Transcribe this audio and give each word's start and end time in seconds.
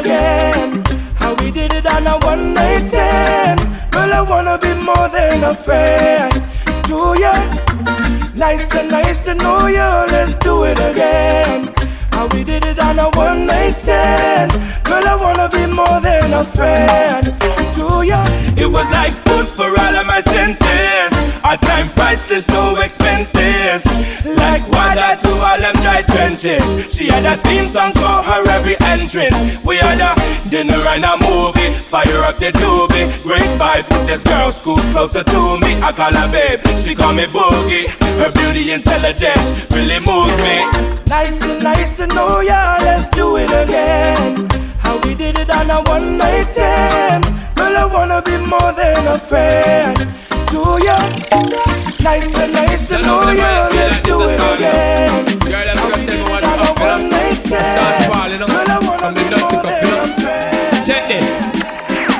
again. 0.00 0.82
How 1.16 1.34
we 1.34 1.50
did 1.50 1.72
it 1.72 1.86
on 1.86 2.06
a 2.06 2.18
one 2.18 2.54
night 2.54 2.82
stand. 2.88 3.60
Girl, 3.90 4.12
I 4.12 4.22
wanna 4.22 4.58
be 4.58 4.74
more 4.74 5.08
than 5.08 5.44
a 5.44 5.54
friend 5.54 6.32
to 6.88 6.98
ya. 7.22 7.34
Nice 8.36 8.68
to 8.68 8.82
nice 8.82 9.20
to 9.24 9.34
know 9.34 9.66
ya, 9.66 10.06
let's 10.10 10.36
do 10.36 10.64
it 10.64 10.78
again. 10.78 11.74
How 12.12 12.26
we 12.28 12.44
did 12.44 12.64
it 12.64 12.78
on 12.78 12.98
a 12.98 13.08
one 13.10 13.46
night 13.46 13.74
stand. 13.74 14.52
Girl, 14.84 15.06
I 15.06 15.16
wanna 15.16 15.48
be 15.48 15.66
more 15.66 16.00
than 16.00 16.32
a 16.32 16.44
friend 16.56 17.24
to 17.76 18.02
ya. 18.10 18.20
It 18.56 18.70
was 18.70 18.88
like 18.90 19.12
food 19.24 19.46
for 19.46 19.68
all 19.82 19.94
of 20.00 20.06
my 20.06 20.20
senses. 20.20 21.15
Our 21.46 21.56
time 21.58 21.88
priceless, 21.90 22.48
no 22.48 22.74
expenses. 22.80 23.86
Like 24.26 24.66
water 24.66 25.14
to 25.22 25.30
all 25.46 25.58
them 25.60 25.76
dry 25.76 26.02
trenches. 26.02 26.92
She 26.92 27.06
had 27.06 27.24
a 27.24 27.36
theme 27.36 27.68
song 27.68 27.92
for 27.92 28.18
her 28.26 28.42
every 28.50 28.74
entrance. 28.80 29.64
We 29.64 29.76
had 29.76 30.00
a 30.00 30.10
dinner 30.50 30.74
and 30.74 31.04
a 31.04 31.14
movie. 31.22 31.70
Fire 31.70 32.24
up 32.26 32.34
the 32.38 32.50
doobie. 32.50 33.06
Great 33.22 33.46
vibe. 33.62 33.86
This 34.08 34.24
girl 34.24 34.50
school 34.50 34.78
closer 34.90 35.22
to 35.22 35.60
me. 35.60 35.78
I 35.86 35.92
call 35.92 36.10
her 36.10 36.28
babe. 36.32 36.66
She 36.82 36.96
call 36.96 37.14
me 37.14 37.26
boogie. 37.26 37.86
Her 38.18 38.32
beauty 38.32 38.72
intelligence 38.72 39.70
really 39.70 40.00
moves 40.00 40.34
me. 40.42 40.66
Nice 41.06 41.38
to 41.38 41.62
nice 41.62 41.96
to 41.98 42.08
know 42.08 42.40
ya. 42.40 42.78
Let's 42.80 43.08
do 43.10 43.36
it 43.36 43.52
again. 43.52 44.48
How 44.80 44.98
we 44.98 45.14
did 45.14 45.38
it 45.38 45.50
on 45.50 45.70
a 45.70 45.80
one 45.82 46.18
night 46.18 46.42
stand. 46.42 47.24
Girl, 47.54 47.76
I 47.76 47.86
wanna 47.86 48.20
be 48.20 48.36
more 48.36 48.72
than 48.72 49.06
a 49.06 49.16
friend 49.20 50.25
to 50.52 50.62
ya. 50.84 50.96
Nice 52.02 52.30
to 52.32 52.46
nice 52.48 52.82
to 52.88 52.98
know 53.02 53.30
ya. 53.30 53.68
Let's 53.72 54.00
do 54.00 54.20
it 54.22 54.40
again. 54.40 55.26
Girl, 55.40 55.68
I'm 55.68 55.76
gonna 55.76 56.06
tell 56.06 56.18
you 56.18 56.24
what 56.24 56.42
it 56.42 56.50
on 56.50 56.58
a 56.58 56.62
up, 56.62 56.78
you 56.78 56.86
one 56.86 57.02
know. 57.02 57.08
night 57.10 57.34
Start 57.34 58.02
falling 58.10 58.42
up 58.42 58.48
Girl, 58.48 58.70
I 58.70 58.78
wanna 58.78 58.98
from 58.98 59.14
the 59.14 59.22
dirty 59.30 59.40
more 59.40 59.62
cup, 59.62 59.82
you 59.82 59.90
know. 59.90 60.02
a 60.02 60.20
friend. 60.20 60.86
Check 60.86 61.08
this. 61.08 61.46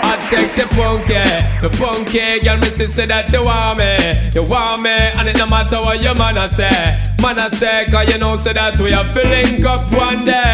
Hot 0.02 0.20
sexy 0.30 0.64
punky, 0.74 1.22
the 1.62 1.68
punky 1.78 2.38
girl, 2.40 2.58
me 2.58 2.68
say 2.86 3.06
that 3.06 3.32
you 3.32 3.42
want 3.42 3.78
me, 3.78 4.30
you 4.34 4.42
want 4.46 4.82
me, 4.82 4.90
and 4.90 5.28
it 5.28 5.36
no 5.36 5.46
matter 5.46 5.80
what 5.80 6.02
your 6.02 6.14
man 6.14 6.38
a 6.38 6.48
say, 6.48 7.02
man 7.20 7.38
a 7.38 7.50
say, 7.50 7.84
cause 7.90 8.08
you 8.12 8.18
know 8.18 8.36
say 8.36 8.52
that 8.52 8.78
we 8.78 8.90
to 8.90 9.28
link 9.28 9.64
up 9.64 9.90
one 9.92 10.22
day. 10.22 10.45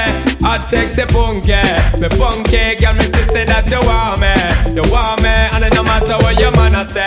Sexy 0.69 1.05
punky, 1.07 1.61
the 2.01 2.09
punky 2.19 2.77
girl, 2.77 2.95
me 2.95 3.05
say 3.33 3.45
that 3.45 3.69
you 3.69 3.81
want 3.85 4.21
me, 4.21 4.33
you 4.75 4.83
want 4.91 5.23
me, 5.23 5.29
and 5.29 5.65
it 5.65 5.75
no 5.75 5.83
matter 5.83 6.17
what 6.17 6.39
your 6.41 6.51
man 6.53 6.75
a 6.75 6.89
say, 6.89 7.07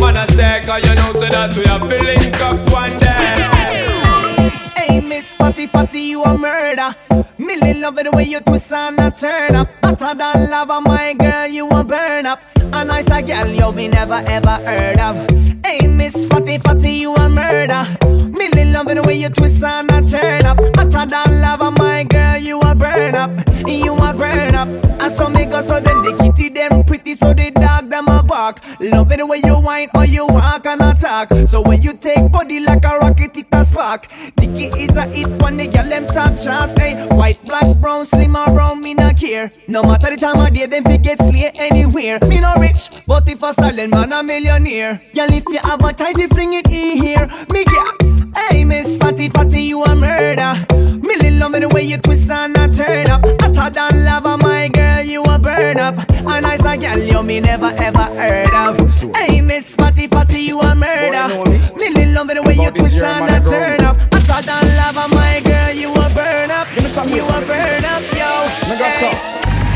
man 0.00 0.16
a 0.16 0.26
say, 0.32 0.60
cause 0.64 0.84
you 0.86 0.94
know 0.94 1.12
say 1.14 1.28
that 1.28 1.54
we 1.56 1.64
to 1.64 2.04
link 2.04 2.40
up 2.40 2.56
one 2.70 2.96
day. 3.00 4.70
Hey, 4.76 5.00
Miss 5.00 5.32
Fatty 5.32 5.66
Fatty, 5.66 6.00
you 6.00 6.22
a 6.22 6.38
murder. 6.38 6.94
Millie 7.40 7.80
love 7.80 7.98
it 7.98 8.04
the 8.04 8.12
way 8.12 8.24
you 8.24 8.38
twist 8.40 8.70
and 8.70 8.98
a 8.98 9.10
turn 9.10 9.56
up. 9.56 9.66
Hotter 9.82 10.14
than 10.14 10.50
lava, 10.50 10.78
my 10.82 11.14
girl, 11.14 11.46
you 11.46 11.66
a 11.70 11.82
burn 11.82 12.26
up. 12.26 12.38
A 12.74 12.84
nice 12.84 13.08
a 13.08 13.22
girl 13.22 13.48
you 13.48 13.72
me 13.72 13.88
never 13.88 14.22
ever 14.26 14.60
heard 14.68 15.00
of. 15.00 15.16
Hey, 15.64 15.86
Miss 15.88 16.26
Fatty 16.26 16.58
Fatty, 16.58 16.90
you 16.90 17.14
a 17.14 17.30
murder. 17.30 17.86
Millie 18.28 18.70
love 18.72 18.90
it 18.90 18.96
the 18.96 19.04
way 19.06 19.14
you 19.14 19.30
twist 19.30 19.64
and 19.64 19.90
a 19.90 20.02
turn 20.06 20.44
up. 20.44 20.58
Hotter 20.76 21.08
than 21.08 21.40
lava, 21.40 21.70
my 21.78 22.04
girl, 22.04 22.36
you 22.36 22.60
a 22.60 22.74
burn 22.74 23.14
up. 23.14 23.30
You 23.66 23.94
a 23.96 24.12
burn 24.12 24.54
up. 24.54 24.68
And 25.00 25.10
so 25.10 25.30
me 25.30 25.46
go 25.46 25.62
so 25.62 25.80
then 25.80 26.02
the 26.02 26.12
kitty 26.20 26.50
them 26.50 26.84
pretty, 26.84 27.14
so 27.14 27.32
the 27.32 27.50
dog 27.52 27.88
them 27.88 28.06
a 28.08 28.22
bark. 28.22 28.60
Love 28.80 29.10
it 29.12 29.16
the 29.16 29.26
way 29.26 29.40
you 29.42 29.54
whine 29.54 29.88
or 29.94 30.04
you 30.04 30.26
walk 30.26 30.66
and 30.66 30.82
attack. 30.82 31.32
So 31.48 31.62
when 31.62 31.80
you 31.80 31.94
take 31.94 32.30
body 32.30 32.60
like 32.60 32.84
a 32.84 32.98
rocket, 32.98 33.34
it 33.36 33.46
a 33.52 33.64
spark. 33.64 34.08
Dicky 34.36 34.66
is 34.76 34.94
a 34.96 35.06
hit 35.06 35.28
when 35.40 35.56
the 35.56 35.68
girl 35.68 35.88
them 35.88 36.06
top 36.06 36.38
shots. 36.38 36.74
Hey, 36.78 36.94
white, 37.30 37.44
black, 37.44 37.76
brown, 37.80 38.06
slim 38.06 38.36
or 38.36 38.46
brown, 38.46 38.82
me 38.82 38.94
not 38.94 39.16
care. 39.16 39.50
No 39.68 39.82
matter 39.82 40.10
the 40.10 40.16
time 40.16 40.40
of 40.40 40.52
day, 40.52 40.66
them 40.66 40.84
fi 40.84 40.96
get 40.96 41.18
slay 41.22 41.50
anywhere. 41.54 42.18
Me 42.28 42.40
no 42.40 42.54
rich, 42.56 42.88
but 43.06 43.28
if 43.28 43.42
a 43.42 43.54
silent 43.54 43.90
man 43.90 44.12
a 44.12 44.22
millionaire. 44.22 45.00
Girl, 45.14 45.32
if 45.32 45.44
you 45.48 45.58
have 45.62 45.84
a 45.84 45.92
tighty, 45.92 46.26
fling 46.26 46.54
it 46.54 46.66
in 46.66 47.02
here. 47.02 47.26
Me 47.50 47.64
get. 47.64 48.36
Hey, 48.36 48.64
Miss 48.64 48.96
Fatty 48.96 49.28
Fatty, 49.28 49.62
you 49.62 49.82
a 49.82 49.94
murder. 49.96 50.54
Me 50.76 51.00
Millie 51.02 51.38
love 51.38 51.52
me 51.52 51.60
the 51.60 51.68
way 51.68 51.82
you 51.82 51.98
twist 51.98 52.30
and 52.30 52.56
a 52.56 52.68
turn 52.68 53.10
up. 53.10 53.22
Hotter 53.40 53.70
than 53.70 54.04
lava, 54.04 54.36
my 54.38 54.68
girl, 54.72 55.02
you 55.04 55.22
a 55.22 55.38
burn 55.38 55.78
up. 55.78 55.94
A 56.10 56.40
nice 56.40 56.64
a 56.64 56.76
girl 56.78 56.98
you 56.98 57.22
me 57.22 57.40
never 57.40 57.72
ever 57.76 58.06
heard 58.18 58.54
of. 58.54 58.78
Hey, 59.16 59.40
Miss 59.40 59.74
Fatty 59.74 60.06
Fatty, 60.06 60.40
you 60.40 60.60
a 60.60 60.74
murder. 60.74 61.44
Me 61.76 61.90
Millie 61.90 62.12
love 62.12 62.26
me 62.26 62.34
the 62.34 62.42
way 62.42 62.54
you 62.54 62.70
twist 62.70 62.96
and 62.96 63.46
a 63.46 63.48
turn 63.48 63.80
up. 63.82 64.19
Hotter 64.30 64.46
than 64.46 64.76
lava, 64.76 65.08
my 65.14 65.40
girl, 65.44 65.72
you 65.74 65.90
a 65.92 66.06
burn 66.14 66.50
up. 66.50 66.68
You 66.76 67.24
a 67.26 67.38
burn 67.42 67.84
up, 67.84 68.02
yo. 68.14 68.32
Hey. 68.78 69.10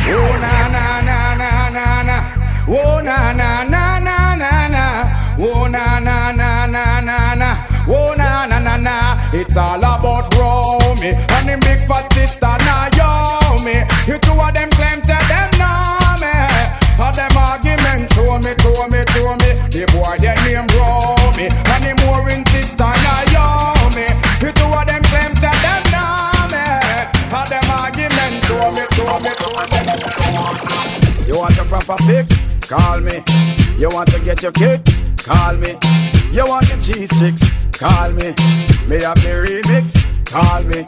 Oh 0.07 0.37
na 0.39 0.69
na 0.69 1.01
na 1.01 1.35
na 1.35 1.51
na 1.71 2.03
na. 2.03 2.17
Oh 2.69 3.01
na 3.03 3.33
na 3.33 3.65
na 3.65 3.99
na 3.99 4.35
na 4.37 4.69
na. 4.69 4.85
Oh 5.39 5.67
na 5.67 5.99
na 5.99 6.33
na 6.33 6.67
na 6.67 7.01
na 7.01 7.35
na. 7.35 7.51
Oh 7.89 8.15
na 8.17 8.47
na 8.47 8.59
na 8.59 8.77
na. 8.77 9.31
It's 9.33 9.57
all 9.57 9.79
about 9.79 10.33
Romy 10.37 11.11
and 11.37 11.49
the 11.49 11.57
big 11.65 11.81
fat 11.89 12.13
sister 12.13 12.47
Naomi. 12.47 13.83
You 14.07 14.19
two 14.19 14.33
of 14.33 14.55
them 14.55 14.71
claim 14.71 14.71
say 14.71 14.71
them 14.71 14.71
proper 31.81 32.03
fix? 32.05 32.41
Call 32.69 33.01
me. 33.01 33.23
You 33.77 33.91
want 33.91 34.11
to 34.13 34.21
get 34.21 34.43
your 34.43 34.53
kicks? 34.53 35.03
Call 35.17 35.57
me. 35.57 35.75
You 36.31 36.47
want 36.47 36.69
your 36.69 36.79
cheese 36.79 37.11
sticks? 37.17 37.43
Call 37.73 38.11
me. 38.13 38.31
Me 38.89 39.03
have 39.03 39.19
the 39.25 39.35
remix? 39.45 39.87
Call 40.25 40.63
me. 40.63 40.87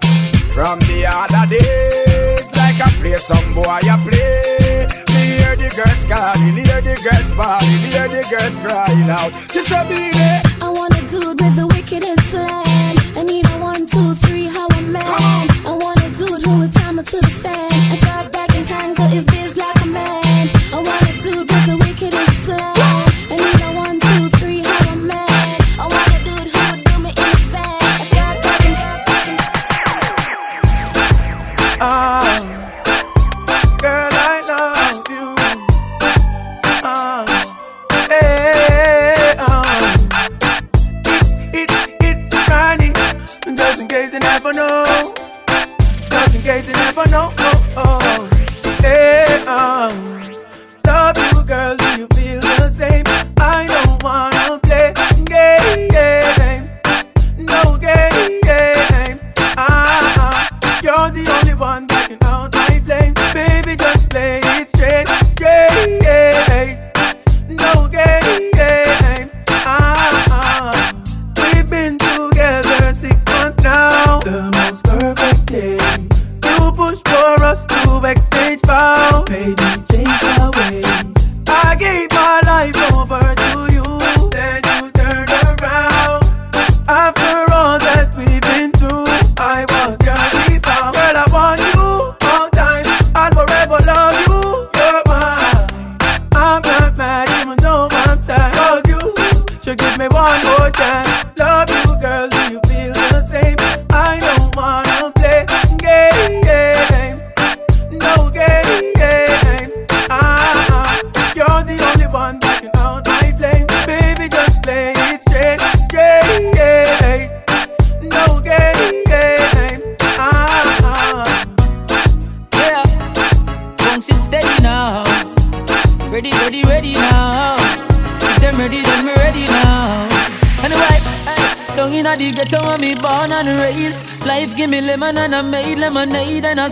From 0.55 0.79
the 0.81 1.07
other 1.07 1.47
days, 1.51 2.47
like 2.57 2.81
I 2.81 2.91
play 3.01 3.17
some 3.17 3.55
boy, 3.55 3.65
I 3.67 3.97
play. 4.07 4.87
Me 5.13 5.23
hear 5.39 5.57
the 5.57 5.69
girls 5.77 6.05
calling, 6.05 6.57
hear 6.57 6.81
the 6.81 6.97
girls 7.05 7.31
bawling, 7.37 7.85
hear 7.91 8.09
the 8.09 8.23
girls 8.31 8.57
crying 8.59 9.11
out. 9.11 9.33
She 9.53 9.61
said, 9.61 9.89
"Be 9.89 10.11
there." 10.13 10.43
I 10.63 10.69
want 10.71 10.95
a 10.99 11.03
dude 11.03 11.41
with 11.41 11.57
the 11.57 11.67
wickedest 11.67 12.31
slang. 12.31 12.97
I 13.17 13.23
need 13.23 13.47
a 13.47 13.59
one, 13.59 13.87
two, 13.87 14.15
three, 14.15 14.26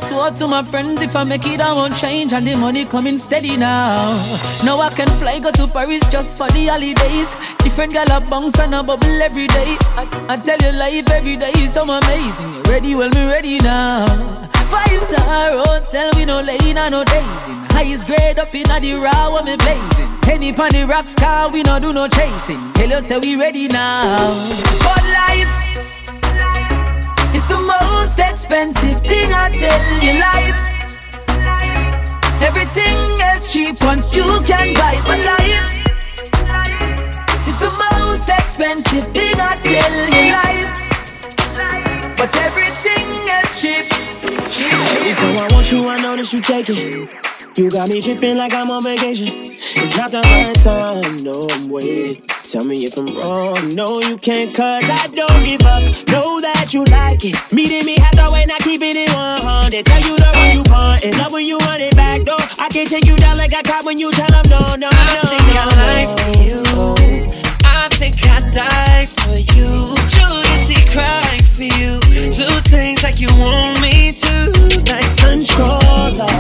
swore 0.05 0.31
to 0.31 0.47
my 0.47 0.63
friends 0.63 1.01
if 1.01 1.17
I 1.17 1.25
make 1.25 1.47
it 1.47 1.61
I 1.61 1.73
won't 1.73 1.97
change 1.97 2.33
And 2.33 2.47
the 2.47 2.55
money 2.57 2.85
coming 2.85 3.17
steady 3.17 3.57
now 3.57 4.13
Now 4.65 4.79
I 4.81 4.91
can 4.91 5.09
fly 5.19 5.39
go 5.41 5.51
to 5.53 5.67
Paris 5.67 6.07
just 6.11 6.37
for 6.37 6.49
the 6.49 6.67
holidays 6.67 7.35
Different 7.65 7.93
gal 7.95 8.11
a 8.13 8.21
bounce 8.21 8.59
and 8.61 8.75
a 8.75 8.83
bubble 8.83 9.23
every 9.23 9.47
day 9.47 9.77
I, 9.97 10.05
I 10.29 10.37
tell 10.37 10.59
you 10.59 10.79
life 10.79 11.11
every 11.11 11.37
day 11.37 11.53
is 11.57 11.75
so 11.75 11.85
amazing 11.85 12.55
You 12.55 12.63
ready? 12.69 12.95
Well 12.95 13.11
me 13.11 13.25
ready 13.27 13.59
now 13.59 14.07
Five 14.75 15.03
star 15.03 15.53
hotel, 15.53 16.11
we 16.17 16.25
no 16.25 16.41
lane 16.41 16.79
and 16.79 16.91
no 16.91 17.05
dazing. 17.05 17.55
Highest 17.77 18.07
grade 18.07 18.39
up 18.39 18.53
in 18.55 18.65
the 18.65 18.95
raw, 18.95 19.31
what 19.31 19.45
me 19.45 19.57
blazing. 19.57 20.09
Penny 20.23 20.53
pon 20.55 20.71
the 20.71 20.85
rocks 20.85 21.15
car, 21.15 21.51
we 21.51 21.63
no 21.63 21.79
do 21.79 21.93
no 21.93 22.09
chasing. 22.09 22.59
Tell 22.73 22.89
you 22.89 23.01
say 23.03 23.19
we 23.19 23.37
ready 23.37 23.69
now. 23.69 24.35
But 24.81 25.03
life 25.05 25.65
is 27.45 27.49
the 27.49 27.61
most 27.61 28.19
expensive 28.19 29.01
thing 29.03 29.33
I 29.33 29.51
tell 29.51 29.85
you. 30.03 30.19
Life, 30.21 30.61
everything 32.43 32.97
else 33.21 33.53
cheap 33.53 33.83
once 33.83 34.15
you 34.15 34.25
can 34.47 34.75
buy, 34.75 35.01
but 35.07 35.19
life 35.19 35.85
is 37.47 37.59
the 37.59 37.71
most 37.83 38.29
expensive 38.29 39.07
thing 39.13 39.35
I 39.37 39.57
tell 39.63 39.95
you. 40.15 40.33
Life, 40.33 40.69
but 42.17 42.35
everything 42.47 43.07
else 43.29 43.61
cheap. 43.61 43.85
So 45.15 45.27
I 45.41 45.49
want 45.53 45.71
you, 45.73 45.89
I 45.89 45.97
know 46.01 46.17
that 46.17 46.33
you 46.33 46.41
take 46.41 46.71
it. 46.71 47.59
You 47.59 47.71
got 47.71 47.89
me 47.89 48.01
tripping 48.01 48.37
like 48.37 48.55
I'm 48.55 48.71
on 48.71 48.83
vacation. 48.83 49.29
It's 49.29 49.97
not 49.97 50.11
the 50.11 50.21
right 50.21 50.55
time, 50.55 51.25
no, 51.25 51.33
I'm 51.55 51.71
waiting. 51.71 52.34
Tell 52.55 52.71
me 52.71 52.87
if 52.87 52.95
I'm 52.95 53.11
wrong. 53.19 53.59
No, 53.75 53.99
you 54.07 54.15
can't, 54.15 54.47
cause 54.47 54.87
I 54.87 55.11
don't 55.11 55.43
give 55.43 55.67
up. 55.67 55.83
Know 56.07 56.39
that 56.39 56.71
you 56.71 56.87
like 56.87 57.27
it. 57.27 57.35
Meeting 57.51 57.83
me 57.83 57.99
halfway, 57.99 58.47
not 58.47 58.63
keeping 58.63 58.95
it 58.95 59.11
100. 59.11 59.83
Tell 59.83 60.03
you 60.07 60.15
the 60.15 60.31
way 60.39 60.55
you 60.55 60.63
want 60.71 61.03
and 61.03 61.19
love 61.19 61.35
when 61.35 61.43
you 61.43 61.59
want 61.67 61.83
it 61.83 61.99
back, 61.99 62.23
though. 62.23 62.39
I 62.63 62.71
can't 62.71 62.87
take 62.87 63.11
you 63.11 63.19
down 63.19 63.43
like 63.43 63.51
I 63.51 63.63
caught 63.67 63.83
when 63.83 63.99
you 63.99 64.07
tell 64.15 64.31
them 64.31 64.47
no, 64.47 64.63
no, 64.79 64.87
no. 64.87 64.87
I 64.87 65.35
think 65.35 65.51
I 65.51 65.67
lie 65.83 66.07
for 66.15 66.31
you. 66.47 66.63
I 67.67 67.91
think 67.91 68.23
I 68.23 68.39
die 68.47 69.03
for 69.03 69.35
you. 69.35 69.99
Julius, 70.07 70.71
crying 70.95 71.43
for 71.59 71.67
you. 71.67 71.99
Do 72.31 72.47
things 72.71 73.03
like 73.03 73.19
you 73.19 73.35
want 73.35 73.83
me 73.83 74.15
to. 74.15 74.79
Like 74.95 75.11
controller, 75.19 76.31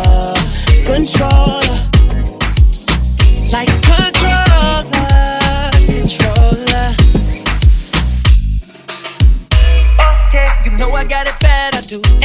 controller. 0.86 1.63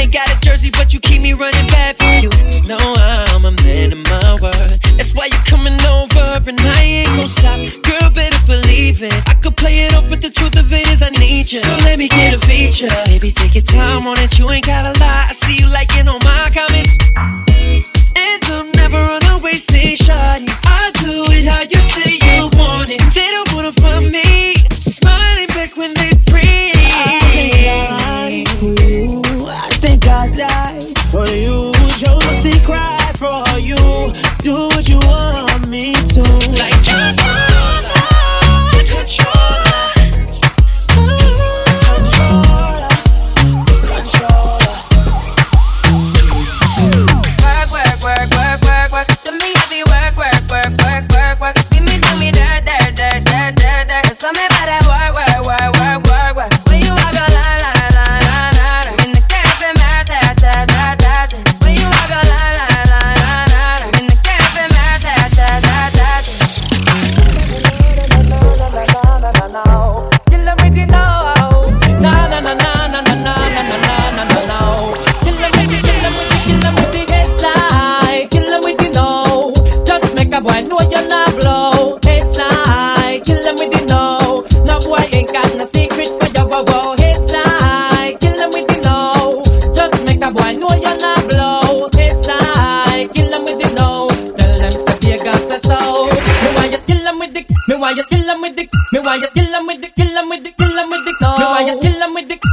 Got 0.10 0.28
a 0.28 0.38
jersey, 0.42 0.70
but 0.74 0.94
you 0.94 1.00
keep 1.00 1.22
me 1.22 1.34
running 1.34 1.68
bad 1.70 1.96
for 1.96 2.10
you. 2.20 2.30
Just 2.50 2.66
know 2.66 2.78
I'm 2.78 3.46
a 3.46 3.54
man 3.64 3.94
of 3.94 4.02
my 4.10 4.36
word. 4.42 4.74
That's 4.98 5.14
why 5.14 5.26
you 5.26 5.40
coming 5.46 5.76
over, 5.86 6.42
and 6.50 6.60
I 6.60 7.06
ain't 7.06 7.14
gon' 7.16 7.28
stop. 7.28 7.58
Girl, 7.58 8.10
better 8.12 8.42
believe 8.46 9.02
it. 9.04 9.14
I 9.30 9.36
could 9.36 9.56
play 9.56 9.86
it 9.86 9.94
off, 9.96 10.10
but 10.10 10.22
the 10.22 10.30
truth 10.30 10.58
of 10.58 10.68
it 10.72 10.88
is 10.90 11.02
I 11.02 11.10
need 11.10 11.52
you. 11.52 11.60
So 11.60 11.74
let 11.86 11.98
me 11.98 12.08
get 12.08 12.36
a 12.36 12.40
feature. 12.40 12.90
Baby, 13.06 13.30
take 13.30 13.56
your 13.56 13.64
time 13.64 14.08
on 14.08 14.18
it, 14.20 14.38
you 14.40 14.50
ain't 14.50 14.66
gotta 14.66 14.98
lie. 15.00 15.19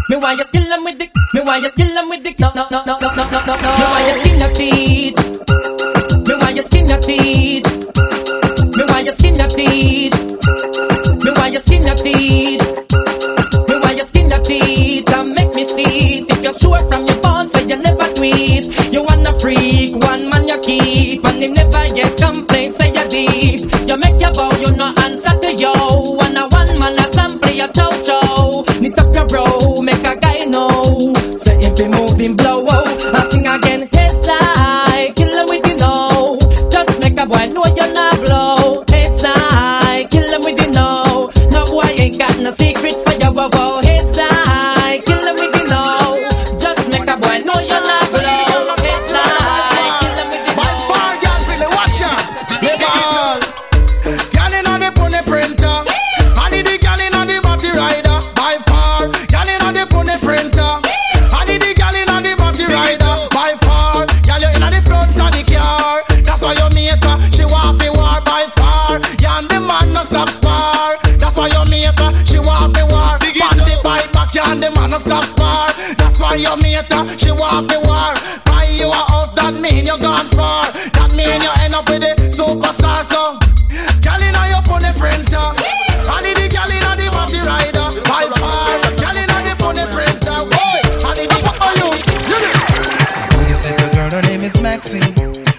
Me 0.09 0.17
want 0.17 0.41
you 0.55 0.66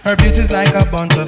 her 0.08 0.16
beauty's 0.16 0.50
like 0.50 0.74
a 0.74 0.90
bunch 0.90 1.18
of 1.18 1.27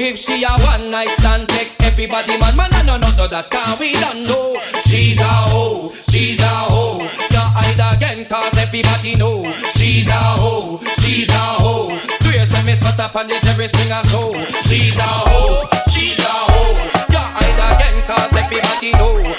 If 0.00 0.16
she 0.16 0.44
a 0.44 0.50
one 0.62 0.92
night 0.92 1.08
stand, 1.18 1.48
take 1.48 1.74
everybody 1.80 2.38
man, 2.38 2.54
man, 2.56 2.72
I 2.72 2.82
know 2.84 2.98
not 2.98 3.16
that, 3.18 3.50
can 3.50 3.78
we 3.80 3.90
don't 3.98 4.22
know. 4.22 4.54
She's 4.86 5.18
a 5.18 5.24
hoe, 5.24 5.92
she's 6.08 6.38
a 6.38 6.46
hoe. 6.46 7.00
Can't 7.28 7.50
hide 7.50 7.96
again, 7.96 8.24
cause 8.26 8.56
everybody 8.56 9.16
know. 9.16 9.42
She's 9.74 10.06
a 10.06 10.12
hoe, 10.38 10.78
she's 11.00 11.28
a 11.28 11.58
hoe. 11.58 11.98
Do 12.20 12.30
you 12.30 12.46
see 12.46 12.62
me 12.62 12.76
spot 12.76 13.00
up 13.00 13.16
on 13.16 13.26
the 13.26 13.40
Jerry 13.42 13.66
Springer 13.66 14.04
show? 14.04 14.30
She's 14.70 14.96
a 14.98 15.02
hoe, 15.02 15.66
she's 15.90 16.20
a 16.20 16.30
hoe. 16.46 16.78
Can't 17.10 17.34
hide 17.34 17.58
again, 17.58 17.98
cause 18.06 18.36
everybody 18.38 18.92
know. 18.92 19.37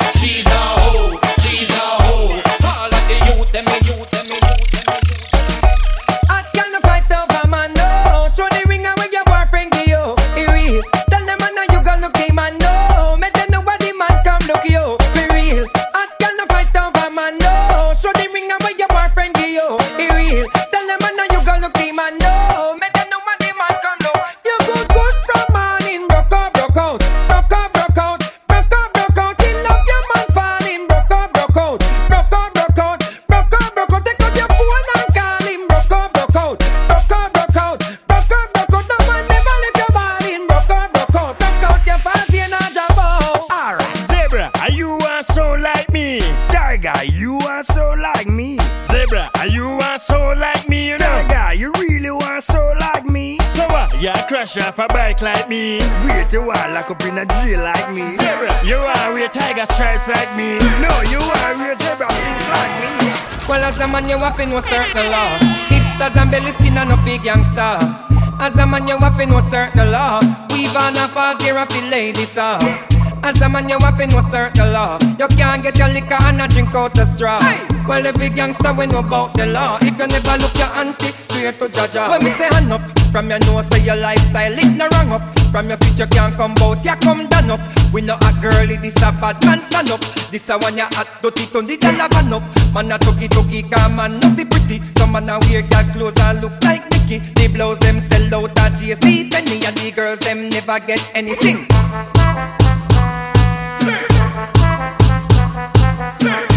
dash 54.54 54.68
off 54.68 54.80
a 54.80 54.88
bike 54.88 55.22
like 55.22 55.50
me. 55.50 55.80
Wait, 56.08 56.32
you 56.32 56.42
are 56.42 56.74
lock 56.74 56.90
up 56.90 57.04
in 57.04 57.18
a 57.18 57.26
jail 57.26 57.62
like 57.62 57.94
me. 57.94 58.10
Zebra. 58.10 58.50
You 58.66 58.78
are 58.78 59.14
wear 59.14 59.30
tiger 59.30 59.66
stripes 59.74 60.08
like 60.08 60.36
me. 60.36 60.58
No, 60.82 60.92
you 61.10 61.20
are 61.20 61.54
wear 61.58 61.76
zebra 61.76 62.10
seats 62.12 62.50
like 62.50 62.74
me. 62.82 63.14
Well, 63.48 63.64
as 63.64 63.78
a 63.80 63.88
man, 63.88 64.08
you're 64.08 64.20
waffing 64.20 64.50
no 64.50 64.62
circle 64.62 65.10
law. 65.10 65.38
Hipsters 65.70 66.16
and 66.16 66.32
belly 66.32 66.52
skin 66.52 66.78
and 66.78 66.90
no 66.90 66.98
big 67.04 67.24
youngster. 67.24 67.80
As 68.40 68.56
a 68.58 68.66
man, 68.66 68.88
you're 68.88 68.98
waffing 68.98 69.30
no 69.30 69.42
circle 69.50 69.90
law. 69.90 70.22
We've 70.54 70.76
on 70.76 70.98
a 70.98 71.08
false 71.10 71.44
here 71.44 71.58
up 71.58 71.70
the 71.70 71.82
ladies 71.82 72.38
off. 72.38 72.64
As 73.24 73.42
a 73.42 73.50
man, 73.50 73.68
you're 73.68 73.80
waffing 73.80 74.12
no 74.12 74.22
circle 74.30 74.72
law. 74.72 74.98
You 75.20 75.28
can't 75.36 75.64
get 75.64 75.78
your 75.78 75.90
liquor 75.90 76.18
and 76.22 76.42
a 76.42 76.48
drink 76.48 76.74
out 76.76 76.94
the 76.94 77.06
straw. 77.06 77.40
Hey. 77.42 77.68
Well, 77.88 78.04
the 78.04 78.14
big 78.14 78.38
youngster, 78.38 78.72
we 78.74 78.86
know 78.86 79.00
about 79.00 79.34
the 79.34 79.48
law. 79.48 79.80
If 79.82 79.98
you 79.98 80.08
never 80.08 80.38
look 80.38 80.58
your 80.58 80.68
auntie, 80.68 81.14
swear 81.30 81.52
to 81.54 81.68
Jaja. 81.70 82.10
When 82.12 82.24
we 82.24 82.32
say 82.32 82.48
hand 82.54 82.72
up, 82.72 82.99
from 83.12 83.30
your 83.30 83.40
nose, 83.40 83.68
to 83.70 83.82
your 83.82 83.96
lifestyle, 83.96 84.54
it 84.54 84.76
no 84.76 84.88
wrong 84.90 85.12
up. 85.12 85.40
From 85.52 85.70
your 85.70 85.78
switch, 85.78 86.00
you 86.00 86.08
can't 86.08 86.36
come 86.36 86.54
bout 86.56 86.84
you 86.86 86.96
come 86.98 87.28
down 87.28 87.52
up. 87.52 87.60
We 87.94 88.02
know 88.02 88.16
a 88.16 88.34
girlie, 88.42 88.78
this 88.78 88.96
a 88.98 89.12
bad 89.12 89.44
man 89.46 89.62
stand 89.62 89.92
up. 89.92 90.02
This 90.32 90.50
a 90.50 90.58
one 90.58 90.78
you 90.78 90.84
hot, 90.84 91.08
dirty, 91.22 91.46
turn 91.48 91.66
the 91.66 91.78
dollar 91.78 92.08
van 92.10 92.34
up. 92.34 92.44
Man 92.74 92.92
a 92.92 93.00
tuggy 93.00 93.28
tuggy, 93.28 93.70
come 93.72 93.96
man, 93.96 94.20
no 94.20 94.34
pretty. 94.36 94.82
Some 94.98 95.12
man 95.14 95.30
a 95.30 95.40
wear 95.40 95.62
gal 95.64 95.84
clothes 95.92 96.20
and 96.22 96.42
look 96.42 96.64
like 96.64 96.84
Mickey. 96.92 97.20
They 97.36 97.48
blows 97.48 97.80
them 97.80 98.00
sell 98.02 98.36
out 98.36 98.60
at 98.60 98.74
JC 98.74 99.32
Penney, 99.32 99.66
and 99.66 99.78
the 99.78 99.92
girls 99.92 100.20
them 100.20 100.50
never 100.50 100.80
get 100.80 101.10
anything. 101.16 101.68
Sing. 103.80 104.06
Sing. 106.10 106.49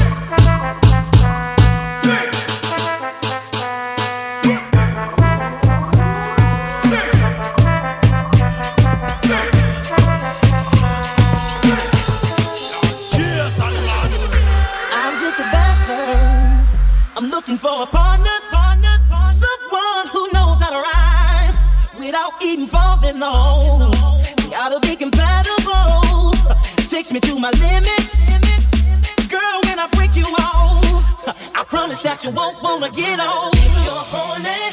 and 23.12 23.21
low. 23.21 23.90
Gotta 24.50 24.81
be 24.81 24.97
compatible. 24.97 26.33
Takes 26.88 27.12
me 27.12 27.21
to 27.21 27.38
my 27.38 27.50
limits. 27.50 28.28
Girl, 29.28 29.61
when 29.64 29.78
I 29.78 29.87
break 29.92 30.14
you 30.14 30.25
off, 30.25 31.28
I 31.54 31.64
promise 31.64 32.02
that 32.02 32.25
you 32.25 32.31
won't 32.31 32.62
wanna 32.62 32.90
get 32.90 33.21
old. 33.21 33.54
If 33.54 33.85
you're 33.85 34.04
horny. 34.12 34.72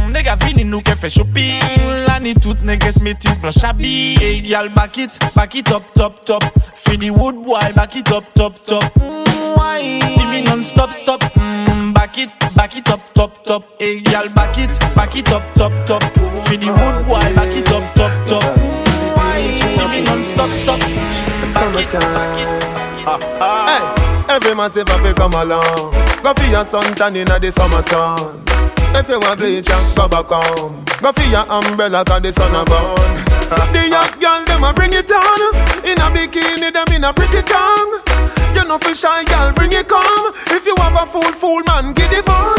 Mm, 0.07 0.13
Nigga 0.13 0.35
vini 0.45 0.65
nous 0.65 0.81
qu'elle 0.81 0.97
fait 0.97 1.09
shopping. 1.09 1.59
La 2.07 2.19
ni 2.19 2.33
toute 2.33 2.61
niggas 2.63 2.99
métis 3.01 3.39
blanche 3.39 3.63
habille 3.63 4.17
Hey 4.21 4.41
y'all 4.41 4.69
back 4.69 4.97
it, 4.97 5.17
back 5.35 5.55
it 5.55 5.71
up, 5.71 5.83
top, 5.95 6.23
top. 6.25 6.43
Fini 6.75 7.09
wood 7.09 7.35
boy, 7.43 7.59
back 7.75 7.95
it 7.95 8.11
up, 8.11 8.23
top, 8.35 8.53
top. 8.65 8.83
See 8.97 10.25
me 10.27 10.41
non-stop, 10.43 10.91
stop. 10.91 11.23
Mm, 11.35 11.93
Back 11.93 12.17
it, 12.17 12.33
back 12.55 12.75
it 12.75 12.89
up, 12.89 12.99
top, 13.13 13.43
top. 13.43 13.63
Hey 13.79 14.01
y'all 14.11 14.29
back 14.29 14.57
it, 14.57 14.69
back 14.95 15.15
it 15.15 15.31
up, 15.31 15.43
top, 15.55 15.71
top. 15.85 16.03
Fini 16.47 16.69
wood 16.69 17.05
boy, 17.07 17.19
back 17.35 17.53
it 17.55 17.71
up, 17.71 17.83
top, 17.95 18.11
top. 18.27 18.43
See 18.57 19.87
me 19.91 20.01
non-stop, 20.05 20.49
stop. 20.49 20.79
Back 21.73 21.93
it, 21.93 21.99
back 23.39 23.64
Hey, 24.55 24.61
every 24.63 25.03
man 25.03 25.15
come 25.15 25.33
along. 25.33 25.91
Go 26.23 26.33
for 26.33 26.45
your 26.45 26.63
suntan 26.63 27.17
inna 27.17 27.37
the 27.37 27.51
summer 27.51 27.81
sun. 27.81 28.41
If 28.95 29.09
you 29.09 29.19
want 29.19 29.37
bleach 29.37 29.69
and 29.69 29.95
go 29.97 30.07
back 30.07 30.27
home. 30.27 30.85
Go 31.01 31.11
for 31.11 31.23
your 31.23 31.45
umbrella 31.51 32.05
'cause 32.05 32.21
the 32.21 32.31
sun 32.31 32.55
a 32.55 32.63
burn. 32.63 32.95
the 33.73 33.89
young 33.89 34.11
girl 34.17 34.45
them 34.45 34.63
a 34.63 34.73
bring 34.73 34.93
it 34.93 35.11
on. 35.11 35.55
In 35.83 35.99
a 35.99 36.09
bikini 36.09 36.71
them 36.71 36.87
in 36.95 37.03
a 37.03 37.11
pretty 37.11 37.41
tongue. 37.41 37.99
You 38.55 38.63
know 38.63 38.77
fi 38.77 38.93
shy 38.93 39.25
girl 39.25 39.51
bring 39.51 39.73
it 39.73 39.89
come. 39.89 40.33
If 40.47 40.65
you 40.65 40.75
have 40.79 40.95
a 40.95 41.05
fool 41.05 41.33
fool 41.33 41.61
man 41.67 41.91
get 41.91 42.13
it 42.13 42.29
on. 42.29 42.55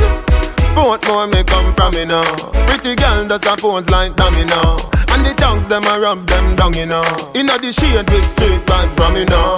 Both 0.75 1.09
more 1.09 1.27
may 1.27 1.45
come 1.45 1.73
from 1.75 1.95
me 1.95 2.05
now. 2.05 2.31
Pretty 2.67 2.95
girl 2.95 3.25
does 3.25 3.47
a 3.47 3.57
pose 3.57 3.89
like 3.89 4.15
dummy 4.17 4.45
now. 4.45 4.77
And 5.13 5.25
the 5.25 5.33
tongues 5.33 5.67
them 5.67 5.85
a 5.85 5.99
rub 5.99 6.27
them 6.27 6.57
down 6.57 6.75
you 6.75 6.85
know. 6.85 7.05
Inna 7.33 7.57
the 7.59 7.73
shade 7.73 8.09
with 8.11 8.31
straight 8.31 8.65
vibes 8.67 8.93
from 8.97 9.15
me 9.15 9.25
now. 9.25 9.57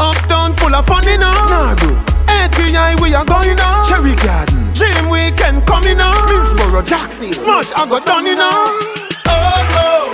Uptown 0.00 0.54
full 0.54 0.74
of 0.74 0.86
fun, 0.86 1.04
you 1.06 1.18
know. 1.18 1.32
Nah, 1.32 1.74
bro. 1.74 1.96
ATI, 2.28 3.00
we 3.02 3.14
are 3.14 3.24
going 3.24 3.58
on. 3.60 3.86
Cherry 3.88 4.14
Garden. 4.16 4.72
Dream 4.74 5.08
Weekend 5.08 5.66
coming 5.66 6.00
on. 6.00 6.14
Minsboro, 6.28 6.84
Jackson. 6.84 7.30
Smash, 7.30 7.72
I 7.72 7.88
got 7.88 8.04
done, 8.06 8.26
you 8.26 8.36
know. 8.36 8.50
Oh, 9.28 9.66
oh, 9.82 10.05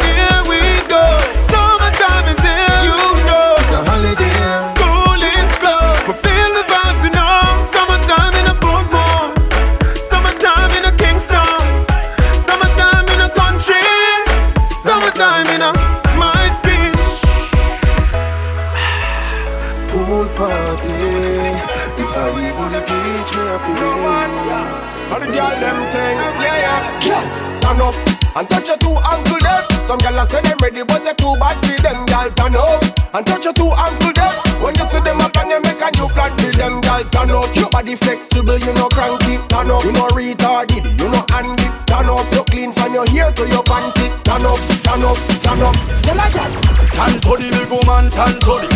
and 28.37 28.49
touch 28.49 28.69
your 28.69 28.79
two 28.79 28.95
ankle 29.13 29.41
there. 29.41 29.63
Some 29.87 29.99
gyal 29.99 30.23
a 30.23 30.25
say 30.29 30.41
them 30.41 30.59
ready, 30.63 30.83
but 30.85 31.05
they 31.05 31.15
too 31.15 31.35
bad 31.37 31.57
for 31.61 31.77
them. 31.83 32.07
Gyal 32.07 32.31
turn 32.35 32.57
up 32.57 32.81
and 33.15 33.27
touch 33.27 33.45
your 33.45 33.55
two 33.55 33.71
ankle 33.73 34.13
there. 34.15 34.33
When 34.63 34.75
you 34.77 34.87
see 34.89 35.01
them 35.01 35.21
up 35.21 35.37
and 35.37 35.51
they 35.51 35.61
make 35.61 35.83
a 35.83 35.89
new 35.99 36.09
plan 36.09 36.33
for 36.39 36.53
them. 36.53 36.81
Gyal 36.83 37.05
turn 37.13 37.31
up, 37.31 37.49
your 37.57 37.71
body 37.71 37.97
flexible, 37.97 38.59
you 38.59 38.73
know 38.75 38.89
cranky. 38.89 39.37
Turn 39.49 39.71
up, 39.71 39.85
you 39.85 39.93
know 39.93 40.09
retarded, 40.17 40.85
you 41.01 41.09
know 41.09 41.25
handy. 41.29 41.69
Turn 41.87 42.09
up, 42.09 42.27
you 42.33 42.45
clean 42.49 42.73
from 42.73 42.95
your 42.95 43.07
hair 43.13 43.33
to 43.33 43.45
your 43.49 43.65
panty. 43.65 44.09
Turn 44.25 44.45
up, 44.47 44.61
turn 44.85 45.03
up, 45.05 45.19
turn 45.45 45.63
up. 45.63 45.77
Gyal 46.05 46.21
a 46.21 46.27
gyal. 46.33 46.53
Tan 46.93 47.21
to 47.21 47.33
the 47.37 47.49
big 47.51 47.71
woman, 47.73 48.11
tan 48.11 48.37
to 48.41 48.55
the 48.61 48.69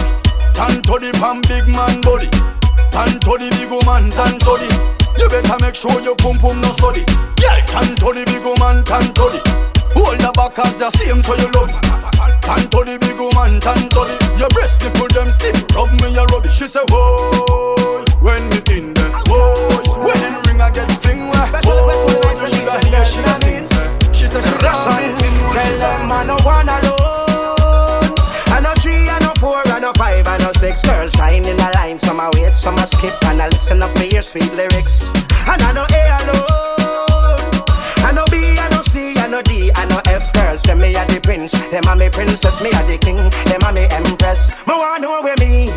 Tan 0.56 0.80
to 0.88 0.96
the 0.96 1.12
pan 1.20 1.42
big 1.44 1.68
man 1.68 2.00
body 2.00 2.30
Tan 2.88 3.20
to 3.20 3.32
the 3.36 3.48
big 3.52 3.68
woman, 3.68 4.08
tan 4.08 4.38
to 4.40 4.56
the 4.56 5.05
You 5.18 5.28
better 5.28 5.56
make 5.60 5.74
sure 5.74 6.00
your 6.00 6.16
pum 6.16 6.38
pum 6.38 6.60
no 6.60 6.70
study 6.72 7.04
Yeah, 7.40 7.64
tan 7.66 7.96
to 8.00 8.12
the 8.12 8.24
big 8.28 8.44
woman, 8.44 8.84
tan 8.84 9.12
to 9.16 9.24
the 9.32 9.40
Hold 9.96 10.20
the 10.20 10.30
back 10.36 10.58
as 10.60 10.76
the 10.76 10.90
same 10.92 11.22
so 11.22 11.34
you 11.34 11.48
love 11.56 11.72
it 11.72 11.80
Tan 12.44 12.62
to 12.70 12.84
the 12.84 12.98
big 13.00 13.18
woman, 13.18 13.60
tan 13.60 13.88
to 13.90 14.00
the 14.04 14.16
Your 14.38 14.48
breast 14.52 14.84
nipple 14.84 15.08
them 15.08 15.32
stiff, 15.32 15.56
rub 15.74 15.90
me 16.00 16.14
a 16.16 16.24
rubbish. 16.30 16.56
She 16.56 16.68
say, 16.68 16.84
whoa, 16.92 18.04
when 18.20 18.42
me 18.52 18.60
in 18.76 18.94
there 18.94 19.12
Whoa, 19.26 19.56
when 20.04 20.20
in 20.20 20.36
ring 20.46 20.60
I 20.60 20.70
get 20.70 20.90
fling 21.00 21.28
where 21.32 21.48
Whoa, 21.64 21.90
you 22.36 22.46
shoulda 22.46 22.76
hear 22.86 23.04
she 23.04 23.20
a 23.24 23.34
sing 23.40 23.64
She 24.12 24.26
say 24.28 24.42
she 24.44 24.54
love 24.60 24.84
me. 25.00 25.28
Tell 25.52 25.78
them 25.78 26.12
I 26.12 26.24
no 26.24 26.36
one 26.44 26.68
alone. 26.68 26.95
I 30.66 30.68
no 30.68 31.08
shine 31.10 31.46
in 31.46 31.56
the 31.56 31.70
line, 31.76 31.96
some 31.96 32.18
I 32.18 32.28
wait, 32.34 32.52
some 32.56 32.74
I 32.74 32.86
skip, 32.86 33.14
and 33.26 33.40
I 33.40 33.46
listen 33.46 33.80
up 33.84 33.94
to 33.94 34.08
your 34.08 34.20
sweet 34.20 34.52
lyrics. 34.52 35.14
And 35.46 35.62
I 35.62 35.70
no 35.70 35.86
A 35.86 36.02
alone. 36.18 37.54
I 38.02 38.10
no 38.10 38.24
B, 38.26 38.58
I 38.58 38.66
no 38.74 38.82
C, 38.82 39.14
I 39.14 39.28
no 39.28 39.42
D, 39.42 39.70
I 39.76 39.86
no 39.86 40.02
F. 40.10 40.32
Girls 40.34 40.62
say 40.62 40.74
me 40.74 40.90
a 40.90 41.06
the 41.06 41.20
prince, 41.22 41.52
them 41.70 41.86
a 41.86 41.94
me 41.94 42.10
princess, 42.10 42.60
me 42.60 42.70
a 42.74 42.82
the 42.82 42.98
king, 42.98 43.14
them 43.46 43.62
a 43.62 43.70
me 43.72 43.86
empress. 43.94 44.50
Me 44.66 44.74
want 44.74 45.02
know 45.02 45.22
where 45.22 45.38
me 45.38 45.70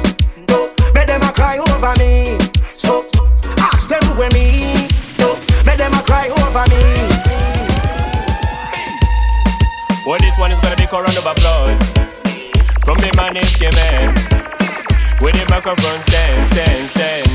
go, 0.49 0.73
make 0.97 1.05
them 1.05 1.21
a 1.21 1.31
cry 1.37 1.61
over 1.61 1.93
me. 2.01 2.25
So 2.73 3.05
ask 3.61 3.93
them 3.93 4.01
where 4.17 4.33
me 4.33 4.89
go, 5.21 5.37
make 5.69 5.77
them 5.77 5.93
a 5.93 6.01
cry 6.01 6.33
over 6.33 6.65
me. 6.65 6.81
Well, 10.09 10.17
this 10.17 10.33
one 10.41 10.49
is 10.49 10.59
gonna 10.65 10.81
be 10.81 10.89
round 10.89 11.13
of 11.13 11.29
applause 11.29 11.77
from 12.81 12.97
the 12.97 13.13
man 13.13 13.37
man. 13.37 14.38
With 15.21 15.35
the 15.35 15.45
microphone 15.49 15.99
stand, 16.07 16.53
stand, 16.53 16.89
stand. 16.95 17.27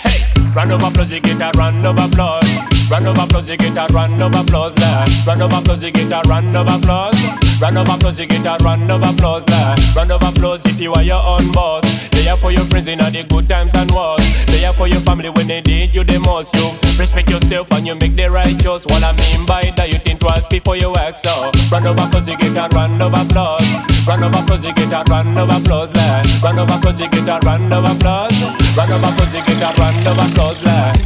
Hey, 0.00 0.24
round 0.56 0.72
of 0.72 0.82
applause, 0.82 1.12
you 1.12 1.20
get 1.20 1.42
a 1.42 1.52
round 1.58 1.84
of 1.86 1.98
applause. 1.98 2.48
Round 2.90 3.06
of 3.06 3.18
applause, 3.18 3.48
you 3.50 3.56
get 3.58 3.76
a 3.76 3.86
round 3.92 4.22
of 4.22 4.34
applause, 4.34 4.72
lad. 4.78 5.10
Round 5.26 5.42
of 5.42 5.52
applause, 5.52 5.82
you 5.82 5.90
get 5.90 6.10
a 6.10 6.26
round 6.26 6.56
of 6.56 6.66
applause. 6.66 7.20
Round 7.60 7.76
of 7.76 7.88
applause, 7.88 8.18
you 8.18 8.26
get 8.26 8.46
a 8.46 8.56
round 8.64 8.90
of 8.90 9.02
applause, 9.02 9.46
lad. 9.50 9.78
Round 9.94 10.10
of 10.10 10.22
applause 10.22 10.64
if 10.64 10.80
you 10.80 10.92
are 10.94 11.02
your 11.02 11.22
own 11.26 11.52
boss. 11.52 11.84
They 12.32 12.38
are 12.40 12.48
for 12.48 12.50
your 12.50 12.64
friends 12.72 12.88
in 12.88 12.96
all 12.96 13.12
the 13.12 13.28
good 13.28 13.44
times 13.44 13.68
and 13.76 13.92
wars. 13.92 14.24
They 14.48 14.64
are 14.64 14.72
for 14.72 14.88
your 14.88 15.04
family 15.04 15.28
when 15.28 15.52
they 15.52 15.60
need 15.68 15.92
you 15.92 16.00
the 16.00 16.16
most. 16.24 16.56
You 16.56 16.72
respect 16.96 17.28
yourself 17.28 17.68
and 17.76 17.84
you 17.84 17.92
make 17.92 18.16
the 18.16 18.32
right 18.32 18.56
choice. 18.56 18.88
What 18.88 19.04
I 19.04 19.12
mean 19.20 19.44
by 19.44 19.68
that, 19.76 19.92
you 19.92 20.00
think 20.00 20.24
twice 20.24 20.48
before 20.48 20.80
you 20.80 20.96
act 20.96 21.20
so. 21.20 21.52
Run 21.68 21.84
over 21.84 22.00
applause, 22.00 22.24
you 22.24 22.40
get 22.40 22.56
a 22.56 22.72
round 22.72 23.04
of 23.04 23.12
applause. 23.12 23.68
Round 24.08 24.24
of 24.24 24.32
applause, 24.32 24.64
you 24.64 24.72
get 24.72 24.96
a 24.96 25.04
round 25.12 25.36
of 25.36 25.52
applause, 25.52 25.92
lad. 25.92 26.24
Round 26.40 26.56
of 26.56 26.72
applause, 26.72 26.96
you 26.96 27.08
get 27.12 27.28
a 27.28 27.36
round 27.44 27.68
of 27.68 27.84
applause. 27.84 28.32
Round 28.80 28.92
of 28.96 29.04
applause, 29.04 29.34
you 29.36 29.44
get 29.44 29.60
a 29.60 29.68
round 29.76 30.00
of 30.08 30.16
applause, 30.16 30.64
lad. 30.64 30.96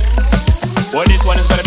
Well, 0.95 1.11
this 1.11 1.27
one 1.27 1.43
is 1.43 1.47
gonna 1.51 1.66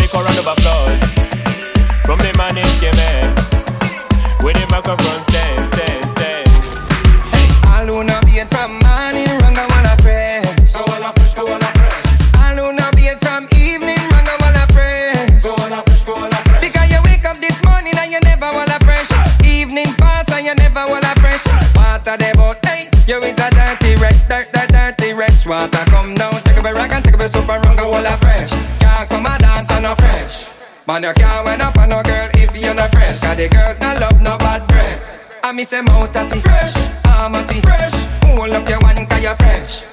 fresh. 28.50 28.78
Can't 28.80 29.10
come 29.10 29.26
a 29.26 29.38
dance 29.38 29.70
and 29.70 29.82
no 29.82 29.94
fresh. 29.94 30.46
Man, 30.86 31.02
you 31.02 31.12
can't 31.14 31.44
went 31.44 31.62
up 31.62 31.76
on 31.78 31.88
no 31.88 32.02
girl 32.02 32.28
if 32.34 32.56
you're 32.56 32.74
not 32.74 32.90
fresh. 32.90 33.18
Cause 33.18 33.36
the 33.36 33.48
girls 33.48 33.78
not 33.80 34.00
love 34.00 34.20
no 34.20 34.36
bad 34.38 34.66
breath. 34.68 35.40
I 35.44 35.52
miss 35.52 35.70
them 35.70 35.88
out 35.88 36.14
of 36.16 36.30
the 36.30 36.40
fresh, 36.40 36.74
arm 37.16 37.34
of 37.34 37.46
the 37.48 37.60
fresh. 37.62 37.94
Hold 38.24 38.50
up 38.50 38.68
your 38.68 38.80
one 38.80 39.06
cause 39.06 39.22
you're 39.22 39.34
fresh. 39.36 39.84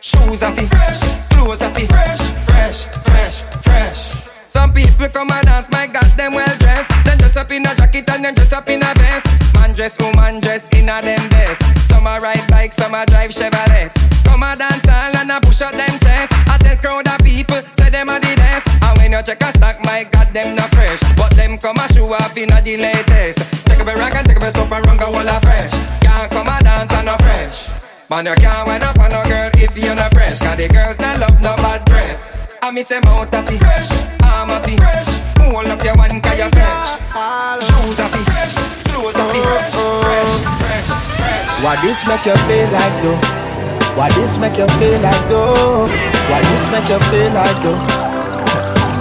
Shoes 0.00 0.42
of 0.42 0.54
the 0.56 0.66
fresh, 0.66 1.00
clothes 1.30 1.62
of 1.62 1.74
the 1.74 1.86
fresh, 1.86 2.22
fresh, 2.46 2.86
fresh, 3.02 3.42
fresh. 3.62 4.26
Some 4.48 4.72
people 4.72 5.08
come 5.08 5.30
and 5.30 5.46
dance, 5.46 5.70
my 5.70 5.86
God, 5.86 6.06
them 6.16 6.32
well 6.32 6.56
dressed. 6.58 6.90
Then 7.04 7.18
dress 7.18 7.36
up 7.36 7.50
in 7.50 7.66
a 7.66 7.74
jacket 7.74 8.08
and 8.10 8.24
then 8.24 8.34
dress 8.34 8.52
up 8.52 8.68
in 8.68 8.82
a 8.82 8.92
vest. 8.94 9.54
Man 9.54 9.74
dress, 9.74 9.98
woman 9.98 10.40
dress 10.40 10.68
in 10.78 10.88
a 10.88 11.02
them 11.02 11.28
best. 11.30 11.62
Some 11.86 12.06
a 12.06 12.18
ride 12.20 12.46
bikes 12.48 12.76
some 12.76 12.94
a 12.94 13.04
drive 13.06 13.30
Chevrolet. 13.30 14.15
Come 14.26 14.42
a 14.42 14.52
dance 14.58 14.84
all 14.90 15.16
and 15.16 15.30
a 15.30 15.38
push 15.40 15.62
up 15.62 15.72
them 15.72 15.94
chest. 16.02 16.34
I 16.50 16.58
tell 16.58 16.76
crowd 16.82 17.08
of 17.08 17.18
people, 17.24 17.62
say 17.72 17.90
them 17.90 18.10
a 18.10 18.18
the 18.18 18.32
best. 18.36 18.68
And 18.82 18.94
when 18.98 19.12
you 19.14 19.22
check 19.22 19.40
a 19.40 19.50
stock, 19.56 19.78
my 19.86 20.04
God, 20.10 20.28
them 20.34 20.54
not 20.58 20.70
fresh. 20.74 21.00
But 21.16 21.32
them 21.38 21.56
come 21.58 21.78
a 21.78 21.86
show 21.92 22.10
off 22.10 22.36
in 22.36 22.52
a 22.52 22.60
the 22.60 22.76
latest. 22.76 23.40
Take 23.66 23.80
up 23.80 23.88
a 23.88 23.94
rock 23.94 24.14
and 24.14 24.26
take 24.28 24.36
up 24.36 24.44
a 24.44 24.50
soap 24.50 24.72
and 24.72 24.84
run 24.86 24.96
go 24.98 25.06
all 25.14 25.28
a 25.28 25.36
fresh. 25.40 25.72
Can't 26.02 26.30
come 26.30 26.50
a 26.50 26.58
dance 26.62 26.92
and 26.92 27.06
no 27.06 27.16
fresh. 27.22 27.70
Man, 28.10 28.26
you 28.26 28.34
can't 28.38 28.66
wind 28.68 28.84
up 28.84 28.98
on 29.00 29.10
no 29.10 29.22
girl 29.24 29.50
if 29.58 29.76
you're 29.76 29.94
not 29.94 30.12
fresh. 30.14 30.38
Cause 30.38 30.56
the 30.56 30.68
girls 30.68 30.98
not 30.98 31.18
love 31.18 31.40
no 31.42 31.56
bad 31.58 31.84
breath. 31.86 32.18
I 32.62 32.70
miss 32.70 32.88
them 32.88 33.02
out 33.06 33.34
of 33.34 33.46
the 33.46 33.58
fresh. 33.58 33.90
I'm 34.22 34.50
a 34.50 34.60
fresh. 34.62 35.10
Hold 35.42 35.66
up 35.66 35.82
your 35.82 35.96
one 35.96 36.20
cause 36.20 36.38
you're 36.38 36.50
fresh. 36.50 37.02
Shoes 37.66 37.98
of 37.98 38.10
the 38.14 38.22
fresh. 38.30 38.54
Clothes 38.86 39.18
of 39.18 39.26
the 39.34 39.40
fresh. 39.42 39.74
Fresh, 39.74 40.34
fresh, 40.62 40.90
fresh. 41.18 41.50
Why 41.64 41.74
this 41.82 42.06
make 42.06 42.26
you 42.26 42.36
feel 42.46 42.70
like 42.70 43.02
though? 43.02 43.55
Why 43.96 44.12
this 44.12 44.36
make 44.36 44.58
you 44.60 44.68
feel 44.76 45.00
like 45.00 45.24
though? 45.32 45.88
Why 46.28 46.44
this 46.44 46.68
make 46.68 46.84
you 46.84 47.00
feel 47.08 47.32
like 47.32 47.56
though? 47.64 47.80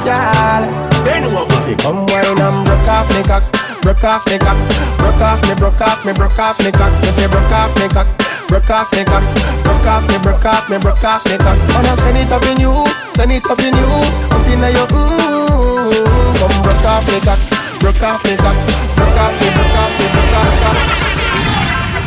Girl, 0.08 0.63
if 1.03 1.67
you 1.67 1.75
come 1.84 2.08
wine 2.08 2.39
and 2.39 2.63
broke 2.63 2.88
off 2.88 3.03
me 3.12 3.19
cock, 3.27 3.43
broke 3.84 4.03
off 4.08 4.23
me 4.31 4.39
cock, 4.39 4.55
broke 4.95 5.19
off 5.19 5.43
me, 5.43 5.53
broke 5.60 5.81
off 5.81 6.05
me, 6.05 6.13
broke 6.13 6.39
off 6.39 6.55
me 6.63 6.71
cock. 6.71 6.93
If 7.03 7.19
you 7.19 7.27
broke 7.27 7.51
off 7.51 7.75
me 7.75 7.91
cock, 7.91 8.08
broke 8.47 8.69
off 8.71 8.88
me 8.95 9.03
cock, 9.03 9.23
broke 9.67 9.84
off 9.84 10.08
me, 10.08 10.15
broke 10.23 10.45
off 10.45 10.69
me, 10.69 10.77
broke 10.79 11.03
off 11.03 11.25
me 11.27 11.36
cock. 11.43 11.60
Wanna 11.75 11.91
send 11.99 12.15
it 12.15 12.31
up 12.31 12.47
in 12.47 12.55
you, 12.63 12.71
send 13.19 13.36
it 13.36 13.43
up 13.51 13.60
in 13.60 13.75
you, 13.75 13.91
up 14.31 14.47
in 14.47 14.63
your 14.63 14.88
mmm. 14.95 16.39
Come 16.39 16.55
broke 16.63 16.88
off 16.88 17.03
me 17.12 17.19
cock, 17.19 17.39
broke 17.84 17.99
off 17.99 18.23
me 18.23 18.39
cock, 18.39 18.55
broke 18.95 19.19
off 19.19 19.36
me, 19.43 19.47
broke 19.60 19.75
off 19.75 19.91
me, 19.99 20.08
broke 20.08 20.39
off 20.39 20.55
me. 20.55 20.79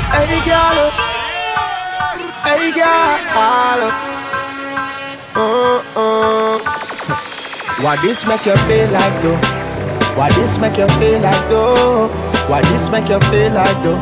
Hey 0.08 0.40
girl, 0.48 0.88
hey 2.58 2.74
girl, 2.74 3.80
uh 5.38 5.78
uh. 5.94 6.58
Why 7.78 7.94
this 8.02 8.26
make 8.26 8.44
you 8.46 8.56
feel 8.66 8.90
like 8.90 9.14
though? 9.22 9.38
Why 10.18 10.30
this 10.34 10.58
make 10.58 10.76
you 10.76 10.88
feel 10.98 11.20
like 11.22 11.48
though? 11.48 12.10
Why 12.50 12.60
this 12.74 12.90
make 12.90 13.08
you 13.08 13.20
feel 13.30 13.52
like 13.54 13.78
though? 13.86 14.00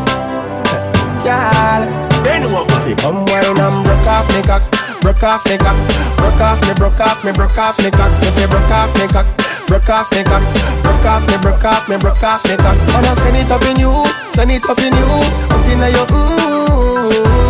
Girl, 1.21 1.83
if 2.25 2.89
you 2.89 2.97
come 2.97 3.27
wine 3.29 3.61
and 3.61 3.85
broke 3.85 4.09
off 4.09 4.27
me 4.33 4.41
cock, 4.49 4.65
broke 5.03 5.23
off 5.23 5.45
me 5.45 5.59
cock, 5.59 5.77
broke 6.17 6.41
off 6.41 6.61
me, 6.65 6.73
broke 6.81 7.01
off 7.01 7.25
me, 7.25 7.33
broke 7.33 7.59
off 7.59 7.77
me 7.85 7.91
cock. 7.91 8.13
If 8.25 8.41
you 8.41 8.49
broke 8.49 8.73
off 8.73 8.95
me 8.97 9.07
cock, 9.13 9.27
broke 9.69 9.91
off 9.91 10.11
me 10.13 10.25
cock, 10.25 10.45
broke 10.81 11.05
off 11.05 11.29
me, 11.29 11.37
broke 11.45 11.65
off 11.65 11.89
me, 11.91 11.97
broke 11.99 12.23
off 12.23 12.45
me 12.49 12.57
cock. 12.57 12.79
Wanna 12.95 13.13
send 13.21 13.37
it 13.37 13.51
up 13.51 13.63
in 13.69 13.77
you, 13.77 13.93
send 14.33 14.51
it 14.51 14.65
up 14.65 14.79
in 14.79 14.97
you, 14.97 15.09
up 15.53 15.67
in 15.69 15.81
your 15.93 16.07
mmm. 16.09 16.56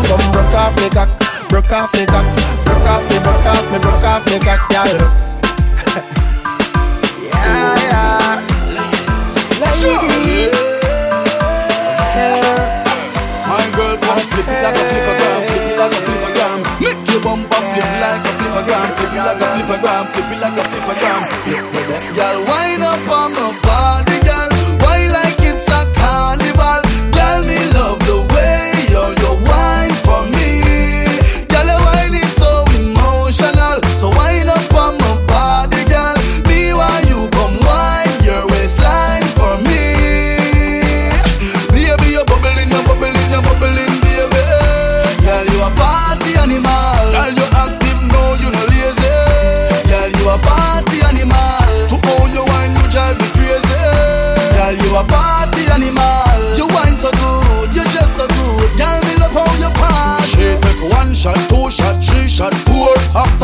Come 0.07 0.23
broke 0.31 0.55
off 0.55 0.77
me 0.77 0.89
cock, 0.91 1.09
broke 1.49 1.73
off 1.73 1.93
me 1.95 2.07
cock, 2.07 2.27
broke 2.65 2.87
off 2.87 3.03
me, 3.11 3.19
broke 3.19 3.47
off 3.47 3.67
me, 3.73 3.79
broke 3.79 4.07
off 4.07 4.23
me 4.27 4.39
cock, 4.39 4.63
girl. 4.71 4.87
yeah, 7.27 7.75
yeah. 7.91 8.47
Ladies. 9.83 10.77
My 13.51 13.65
girl 13.75 13.97
come 13.99 14.23
flip 14.31 14.47
it 14.47 14.63
like 14.63 14.79
a 14.79 14.85
flippergram, 14.87 15.41
flip 15.51 15.67
it 15.67 15.77
like 15.79 15.91
a 15.91 16.01
flippergram. 16.07 16.59
Make 16.81 17.03
your 17.11 17.21
bumper 17.23 17.63
flip 17.75 17.91
like 17.99 18.23
a 18.23 18.33
flippergram, 18.39 18.89
flip 18.95 19.13
it 19.13 19.23
like 19.27 19.43
a 19.43 19.47
flippergram, 19.59 20.07
flip 20.15 20.31
it 20.31 20.39
like 20.39 20.55
a 20.55 20.63
flippergram. 20.71 21.23
Girl, 22.15 22.39
wind 22.47 22.83
up 22.83 23.11
on 23.11 23.33
my 23.33 23.66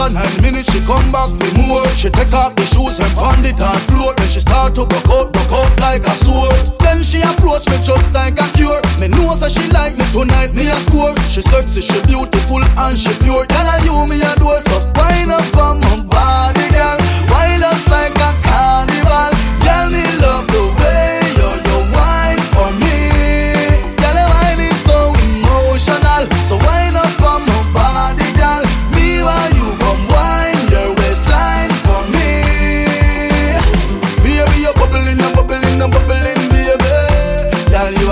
After 0.02 0.18
nine 0.18 0.42
minutes, 0.42 0.72
she 0.74 0.80
come 0.82 1.12
back 1.12 1.30
for 1.30 1.62
more. 1.62 1.86
She 1.94 2.10
take 2.10 2.34
off 2.34 2.56
the 2.58 2.66
shoes 2.66 2.98
and 2.98 3.14
pound 3.14 3.46
it 3.46 3.54
dance 3.54 3.86
floor. 3.86 4.10
Then 4.18 4.26
she 4.26 4.40
start 4.40 4.74
to 4.74 4.82
broke 4.82 5.06
out, 5.06 5.30
broke 5.30 5.54
out 5.54 5.70
like 5.78 6.02
a 6.02 6.10
sword. 6.26 6.50
Then 6.82 7.06
she 7.06 7.22
approach 7.22 7.70
me 7.70 7.78
just 7.78 8.10
like 8.10 8.34
a 8.34 8.46
cure. 8.58 8.82
Me 8.98 9.06
know 9.06 9.38
that 9.38 9.54
she 9.54 9.62
like 9.70 9.94
me 9.94 10.02
tonight, 10.10 10.58
me 10.58 10.66
a 10.66 10.74
score. 10.90 11.14
She 11.30 11.38
sexy, 11.38 11.86
she 11.86 12.02
beautiful 12.10 12.66
and 12.82 12.98
she 12.98 13.14
pure. 13.22 13.46
Tell 13.46 13.62
her 13.62 13.78
you 13.86 13.94
me 14.10 14.18
a 14.18 14.34
door, 14.42 14.58
so 14.66 14.82
wind 14.98 15.30
up 15.30 15.54
on 15.62 15.78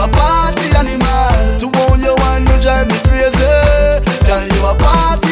a 0.00 0.08
party 0.08 0.66
animal. 0.76 1.58
To 1.60 1.66
own 1.84 2.00
your 2.00 2.16
wine, 2.16 2.46
you 2.46 2.56
drive 2.60 2.88
me 2.88 2.96
crazy. 3.04 3.52
Girl, 4.26 4.44
you 4.48 4.60
a 4.64 4.74
party 4.74 5.29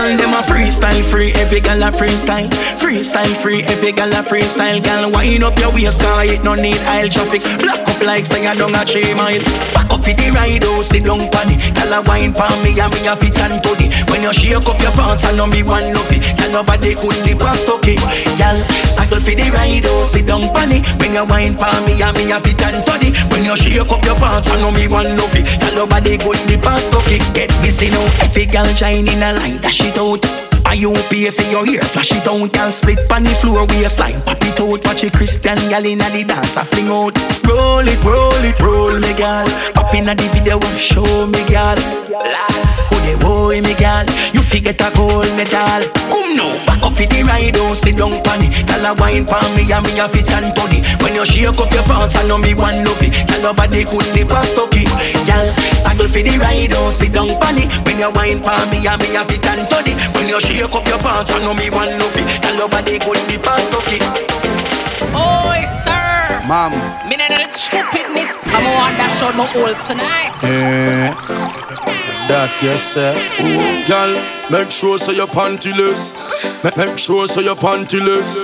girl 0.00 0.16
them 0.16 0.32
a 0.32 0.42
freestyle 0.42 1.02
free, 1.10 1.32
every 1.34 1.60
girl 1.60 1.82
a 1.82 1.90
freestyle. 1.90 2.48
Freestyle 2.80 3.34
free, 3.42 3.62
every 3.64 3.92
girl 3.92 4.08
a 4.08 4.22
freestyle. 4.24 4.82
Girl, 4.82 5.12
wind 5.12 5.44
up 5.44 5.58
your 5.58 5.72
waist, 5.72 6.00
car 6.00 6.24
it 6.24 6.42
no 6.42 6.54
need 6.54 6.80
aisle 6.88 7.08
traffic. 7.08 7.42
Black 7.60 7.80
up 7.86 8.00
like 8.04 8.24
say 8.24 8.46
I 8.46 8.54
don't 8.54 8.74
a 8.74 8.84
three 8.84 9.12
mile. 9.14 9.44
Back 9.74 9.92
up 9.92 10.00
for 10.00 10.14
the 10.16 10.32
ride, 10.32 10.64
oh 10.64 10.80
sit 10.80 11.04
down 11.04 11.28
pan 11.28 11.52
it. 11.52 11.60
Girl 11.76 11.92
a 11.92 12.02
wine 12.02 12.32
pan 12.32 12.56
me 12.64 12.72
and 12.80 12.92
me 12.92 13.06
a 13.06 13.14
fit 13.16 13.38
and 13.44 13.60
to. 13.62 13.72
When 14.10 14.22
you 14.22 14.32
shake 14.32 14.56
up 14.56 14.80
your 14.80 14.92
pants, 14.92 15.24
I 15.24 15.36
know 15.36 15.46
me 15.46 15.62
one 15.62 15.92
love 15.92 16.12
it. 16.12 16.24
Girl 16.38 16.64
nobody 16.64 16.94
could 16.96 17.20
the 17.20 17.36
past 17.36 17.68
okay. 17.68 18.00
Girl, 18.40 18.58
cycle 18.88 19.20
for 19.20 19.34
the 19.36 19.46
ride, 19.52 19.84
oh 19.84 20.04
sit 20.04 20.26
down 20.26 20.48
pan 20.54 20.72
it. 20.72 20.82
When 21.00 21.12
you 21.12 21.24
wine 21.28 21.56
pan 21.56 21.84
me 21.84 22.00
and 22.00 22.16
me 22.16 22.32
a 22.32 22.40
fit 22.40 22.60
and 22.64 22.80
to. 22.88 23.00
When 23.30 23.44
you 23.44 23.56
shake 23.56 23.92
up 23.92 24.04
your 24.04 24.16
pants, 24.16 24.48
I 24.48 24.60
know 24.60 24.70
me 24.72 24.88
one 24.88 25.12
love 25.16 25.36
it. 25.36 25.44
Girl 25.60 25.84
nobody 25.84 26.16
could 26.16 26.40
the 26.48 26.56
past 26.62 26.92
okay. 26.94 27.20
Get 27.36 27.52
this 27.60 27.82
you 27.82 27.90
know, 27.92 28.04
every 28.24 28.46
girl 28.46 28.66
shine 28.72 29.08
in 29.08 29.22
a 29.22 29.32
line, 29.36 29.60
dash 29.60 29.89
it 29.90 29.98
out. 29.98 30.49
Are 30.70 30.76
you 30.76 30.94
pay 31.10 31.28
for 31.30 31.42
your 31.50 31.66
ear? 31.66 31.82
Flash 31.82 32.12
it 32.12 32.28
out, 32.28 32.52
girl. 32.52 32.70
Split 32.70 33.02
on 33.10 33.24
the 33.24 33.34
floor 33.42 33.66
waistline. 33.74 34.14
Pop 34.22 34.38
it 34.38 34.60
out, 34.60 34.86
watch 34.86 35.02
a 35.02 35.10
Christian 35.10 35.58
gal 35.66 35.84
inna 35.84 36.06
the 36.14 36.22
dance. 36.22 36.56
I 36.56 36.62
fling 36.62 36.86
out. 36.86 37.18
Roll 37.42 37.82
it, 37.82 37.98
roll 38.06 38.44
it, 38.46 38.54
roll 38.60 38.94
me, 38.94 39.12
gal. 39.18 39.42
Up 39.74 39.90
inna 39.92 40.14
the 40.14 40.30
video 40.30 40.62
and 40.62 40.78
show 40.78 41.26
me, 41.26 41.42
gal. 41.50 41.74
Could 42.86 43.02
they 43.02 43.18
boy 43.18 43.58
me, 43.66 43.74
gal? 43.74 44.06
You 44.30 44.46
forget 44.46 44.78
a 44.78 44.94
gold 44.94 45.26
medal. 45.34 45.82
Come 46.06 46.38
now, 46.38 46.54
back 46.62 46.86
up 46.86 46.94
for 46.94 47.02
the 47.02 47.18
ride, 47.26 47.50
don't 47.50 47.74
sit 47.74 47.98
down 47.98 48.14
pan 48.22 48.46
it. 48.46 48.62
Gal 48.70 48.86
a 48.86 48.94
wine 48.94 49.26
pan 49.26 49.42
me 49.58 49.66
and 49.66 49.82
me 49.82 49.98
a 49.98 50.06
fit 50.06 50.30
and 50.30 50.54
body. 50.54 50.86
When 51.02 51.18
you 51.18 51.26
shake 51.26 51.50
up 51.50 51.66
your 51.74 51.82
pants, 51.82 52.14
I 52.14 52.30
know 52.30 52.38
me 52.38 52.54
one 52.54 52.86
love 52.86 53.02
it. 53.02 53.10
Gal 53.26 53.42
nobody 53.42 53.82
could 53.82 54.06
the 54.14 54.22
past 54.22 54.54
okay. 54.54 54.86
Gal, 55.26 55.50
saddle 55.74 56.06
for 56.06 56.22
the 56.22 56.38
ride, 56.38 56.70
don't 56.70 56.94
sit 56.94 57.10
down 57.10 57.34
pan. 57.42 57.58
When 57.82 57.98
you 57.98 58.10
wine 58.14 58.38
pan 58.38 58.70
me 58.70 58.86
and 58.86 59.02
me 59.02 59.18
a 59.18 59.26
fit 59.26 59.42
and 59.50 59.66
body. 59.66 59.98
When 60.14 60.28
you 60.30 60.38
shake 60.38 60.59
up 60.68 60.86
your 60.86 60.98
pants, 60.98 61.32
I 61.32 61.40
know 61.40 61.54
me 61.54 61.70
one 61.70 61.88
love 61.88 62.16
it. 62.16 62.42
Gal 62.42 62.56
nobody 62.56 62.98
could 62.98 63.16
the 63.28 63.38
past 63.40 63.72
okay. 63.72 64.00
Oi, 65.16 65.64
sir. 65.84 66.42
Mom. 66.46 66.72
Me 67.08 67.16
not 67.16 67.30
the 67.30 67.48
stupidness. 67.48 68.36
Come 68.50 68.66
on, 68.66 68.92
that 68.98 69.08
show 69.16 69.32
my 69.38 69.46
old 69.56 69.78
tonight. 69.86 70.34
Eh, 70.44 71.14
that 72.28 72.52
you 72.60 72.76
say. 72.76 73.14
Ooh, 73.40 73.86
girl, 73.88 74.12
make 74.50 74.70
sure 74.70 74.98
so 74.98 75.12
you're 75.12 75.26
pantyless. 75.26 76.12
Make, 76.64 76.76
make 76.76 76.98
sure 76.98 77.26
so 77.26 77.40
you're 77.40 77.56
pantyless. 77.56 78.36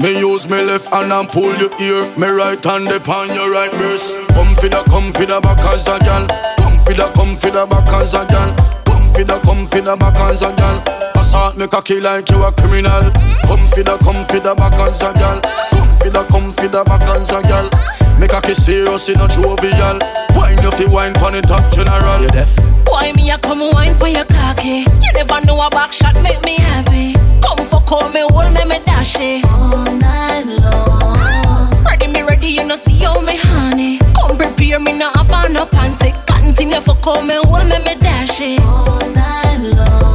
Me 0.00 0.18
use 0.18 0.48
me 0.48 0.62
left 0.62 0.92
hand 0.94 1.12
and 1.12 1.28
pull 1.28 1.52
your 1.56 1.70
ear. 1.82 2.06
Me 2.16 2.28
right 2.28 2.62
hand 2.64 2.88
upon 2.88 3.28
your 3.34 3.50
right 3.50 3.72
breast. 3.72 4.22
Come 4.32 4.54
for 4.54 4.68
the, 4.68 4.82
come 4.88 5.12
for 5.12 5.26
the 5.26 5.40
back 5.40 5.60
as 5.74 5.86
a 5.86 5.98
girl. 6.00 6.26
Come 6.56 6.78
for 6.84 6.94
the, 6.94 7.10
come 7.14 7.36
for 7.36 7.50
the 7.50 7.66
back 7.66 7.88
as 8.00 8.14
a 8.14 8.24
girl. 8.24 8.54
Come 8.86 9.10
for 9.12 9.24
the, 9.24 9.38
come 9.44 9.66
for 9.66 9.80
the 9.80 9.96
back 9.96 10.16
as 10.30 10.42
a 10.42 10.54
girl. 10.56 11.09
Pass 11.30 11.54
assault 11.54 11.56
me 11.58 11.66
cocky 11.68 12.00
like 12.00 12.28
you 12.28 12.42
a 12.42 12.50
criminal. 12.50 13.06
Come 13.46 13.62
for 13.70 13.84
the, 13.84 13.96
come 14.02 14.26
for 14.26 14.40
the 14.40 14.52
back 14.56 14.74
as 14.82 15.00
a 15.00 15.12
girl. 15.14 15.40
Come 15.70 15.96
for 15.98 16.10
the, 16.10 16.24
come 16.24 16.52
for 16.52 16.66
the 16.66 16.82
back 16.82 17.02
as 17.02 17.30
a 17.30 17.40
girl. 17.46 17.70
Make 18.18 18.32
a 18.32 18.40
kiss 18.42 18.64
serious 18.64 19.08
in 19.08 19.20
a 19.20 19.28
jovial. 19.28 19.98
Wine 20.34 20.58
if 20.58 20.80
you 20.80 20.90
wine 20.90 21.14
pon 21.14 21.34
the 21.34 21.42
top 21.42 21.70
general. 21.70 22.20
You 22.20 22.30
deaf? 22.30 22.58
Why 22.88 23.12
me 23.12 23.30
a 23.30 23.38
come 23.38 23.60
wine 23.60 23.96
for 24.00 24.08
your 24.08 24.24
cocky? 24.24 24.82
You 24.98 25.12
never 25.14 25.40
know 25.46 25.60
a 25.60 25.70
back 25.70 25.92
shot 25.92 26.14
make 26.20 26.42
me 26.42 26.56
happy. 26.58 27.14
Come 27.46 27.64
for 27.64 27.80
call 27.86 28.08
me, 28.10 28.26
hold 28.30 28.52
me, 28.52 28.64
me 28.64 28.82
dash 28.84 29.14
it 29.20 29.44
all 29.46 29.84
night 29.86 30.46
long. 30.46 31.84
Ready 31.84 32.08
me 32.08 32.22
ready, 32.22 32.48
you 32.48 32.64
know 32.64 32.74
see 32.74 32.98
how 32.98 33.20
me 33.20 33.36
honey. 33.38 33.98
Come 34.18 34.36
prepare 34.36 34.80
me 34.80 34.98
now, 34.98 35.12
I 35.14 35.22
found 35.28 35.54
no 35.54 35.64
panty. 35.66 36.10
Continue 36.26 36.80
for 36.80 36.96
call 36.96 37.22
me, 37.22 37.34
hold 37.44 37.70
me, 37.70 37.78
me 37.84 37.94
dash 38.02 38.40
it 38.40 38.60
all 38.62 38.98
night 39.14 39.60
long. 39.76 40.09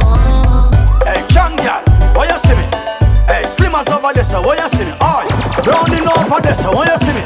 Chang 1.36 1.54
girl, 1.56 1.82
why 2.14 2.24
you 2.24 2.38
see 2.38 2.56
me? 2.56 2.64
Hey, 3.28 3.44
Slimmers 3.44 3.92
over 3.92 4.10
there, 4.14 4.24
so 4.24 4.40
you 4.56 4.68
see 4.70 4.86
me? 4.88 4.92
Oi, 5.04 5.28
rounding 5.68 6.08
over 6.08 6.40
there, 6.40 6.54
so 6.54 6.72
you 6.82 6.98
see 7.04 7.12
me? 7.12 7.20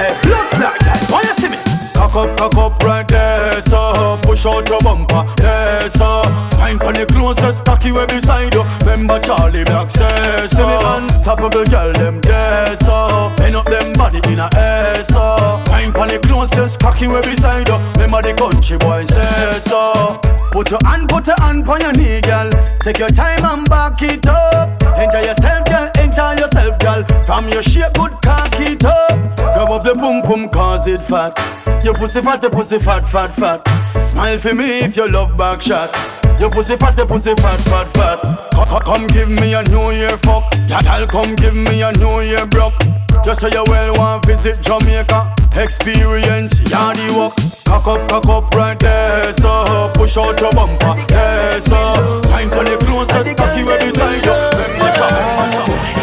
Hey, 0.00 0.18
blood 0.22 0.48
clot 0.52 0.78
guy, 0.80 0.96
why 1.12 1.20
you 1.20 1.34
see 1.34 1.50
me? 1.50 1.73
Cock 1.94 2.14
up, 2.16 2.36
cock 2.36 2.56
up 2.56 2.82
right 2.82 3.06
there, 3.08 3.62
so 3.62 4.18
push 4.22 4.44
out 4.46 4.68
your 4.68 4.80
bumper, 4.80 5.24
there, 5.36 5.88
so 5.90 6.22
Find 6.58 6.78
for 6.80 6.92
the 6.92 7.06
closest 7.06 7.64
cocky 7.64 7.92
way 7.92 8.06
beside 8.06 8.52
you. 8.54 8.62
Remember 8.80 9.18
Charlie 9.20 9.64
Black 9.64 9.90
says 9.90 10.50
so. 10.50 10.56
See 10.56 10.66
me 10.66 10.76
unstoppable 10.82 11.64
girl, 11.64 11.92
them 11.92 12.20
there, 12.20 12.76
so 12.78 13.32
Bend 13.36 13.54
up 13.54 13.66
them 13.66 13.92
body 13.94 14.20
in 14.32 14.38
a 14.40 14.48
air, 14.56 15.04
so 15.04 15.60
Find 15.66 15.92
for 15.94 16.06
the 16.06 16.18
closest 16.18 16.80
cocky 16.80 17.06
way 17.06 17.22
beside 17.22 17.68
you. 17.68 17.76
Remember 17.94 18.22
the 18.22 18.34
country 18.34 18.78
boy 18.78 19.04
says 19.04 19.64
so. 19.64 20.18
Put 20.50 20.70
your 20.70 20.80
hand, 20.84 21.08
put 21.08 21.26
your 21.26 21.36
hand 21.40 21.68
on 21.68 21.80
your 21.80 21.92
knee, 21.92 22.20
girl. 22.20 22.50
Take 22.80 22.98
your 22.98 23.08
time 23.08 23.44
and 23.44 23.68
back 23.68 24.00
it 24.02 24.26
up. 24.26 24.82
Enjoy 24.96 25.20
yourself, 25.20 25.66
girl. 25.66 25.93
Enjoy 26.14 26.30
yourself, 26.44 26.78
girl. 26.78 27.02
From 27.24 27.48
your 27.48 27.60
shape, 27.60 27.92
good 27.94 28.12
cock 28.22 28.48
it 28.60 28.84
up. 28.84 29.18
Grab 29.36 29.68
up 29.70 29.82
the 29.82 29.94
pum 29.94 30.22
pum, 30.22 30.48
cause 30.48 30.86
it 30.86 31.00
fat. 31.00 31.34
Your 31.84 31.92
pussy 31.94 32.20
fat, 32.22 32.40
the 32.40 32.48
pussy 32.48 32.78
fat, 32.78 33.04
fat, 33.04 33.34
fat. 33.34 33.66
Smile 34.00 34.38
for 34.38 34.54
me 34.54 34.78
if 34.84 34.96
you 34.96 35.08
love 35.10 35.36
back 35.36 35.60
shot. 35.60 35.90
Your 36.38 36.50
pussy 36.50 36.76
fat, 36.76 36.96
the 36.96 37.04
pussy 37.04 37.34
fat, 37.34 37.58
fat, 37.66 37.90
fat. 37.94 38.50
Co- 38.54 38.64
co- 38.64 38.78
Come 38.80 39.08
give 39.08 39.28
me 39.28 39.54
a 39.54 39.64
New 39.64 39.90
Year 39.90 40.16
fuck. 40.18 40.44
Yeah, 40.68 40.82
girl, 40.82 41.04
come 41.08 41.34
give 41.34 41.56
me 41.56 41.82
a 41.82 41.90
New 41.90 42.20
Year 42.20 42.46
broke. 42.46 42.74
Just 43.24 43.40
say 43.40 43.50
you 43.50 43.64
well 43.66 43.94
want 43.96 44.24
visit 44.26 44.60
Jamaica. 44.62 45.34
Experience, 45.56 46.60
yardy 46.60 47.10
walk. 47.16 47.34
Cock 47.66 47.88
up, 47.88 48.08
cock 48.08 48.26
up 48.28 48.54
right 48.54 48.78
there, 48.78 49.32
so 49.34 49.90
push 49.94 50.16
out 50.16 50.40
your 50.40 50.52
bumper, 50.52 50.94
there, 51.08 51.60
so 51.60 52.20
time 52.22 52.50
for 52.50 52.62
the 52.62 52.76
closest 52.84 53.36
cocky 53.36 53.64
way 53.64 53.78
beside 53.78 54.24
you. 54.24 54.32
Remember, 54.32 54.92
chop, 54.94 55.10
remember, 55.10 55.93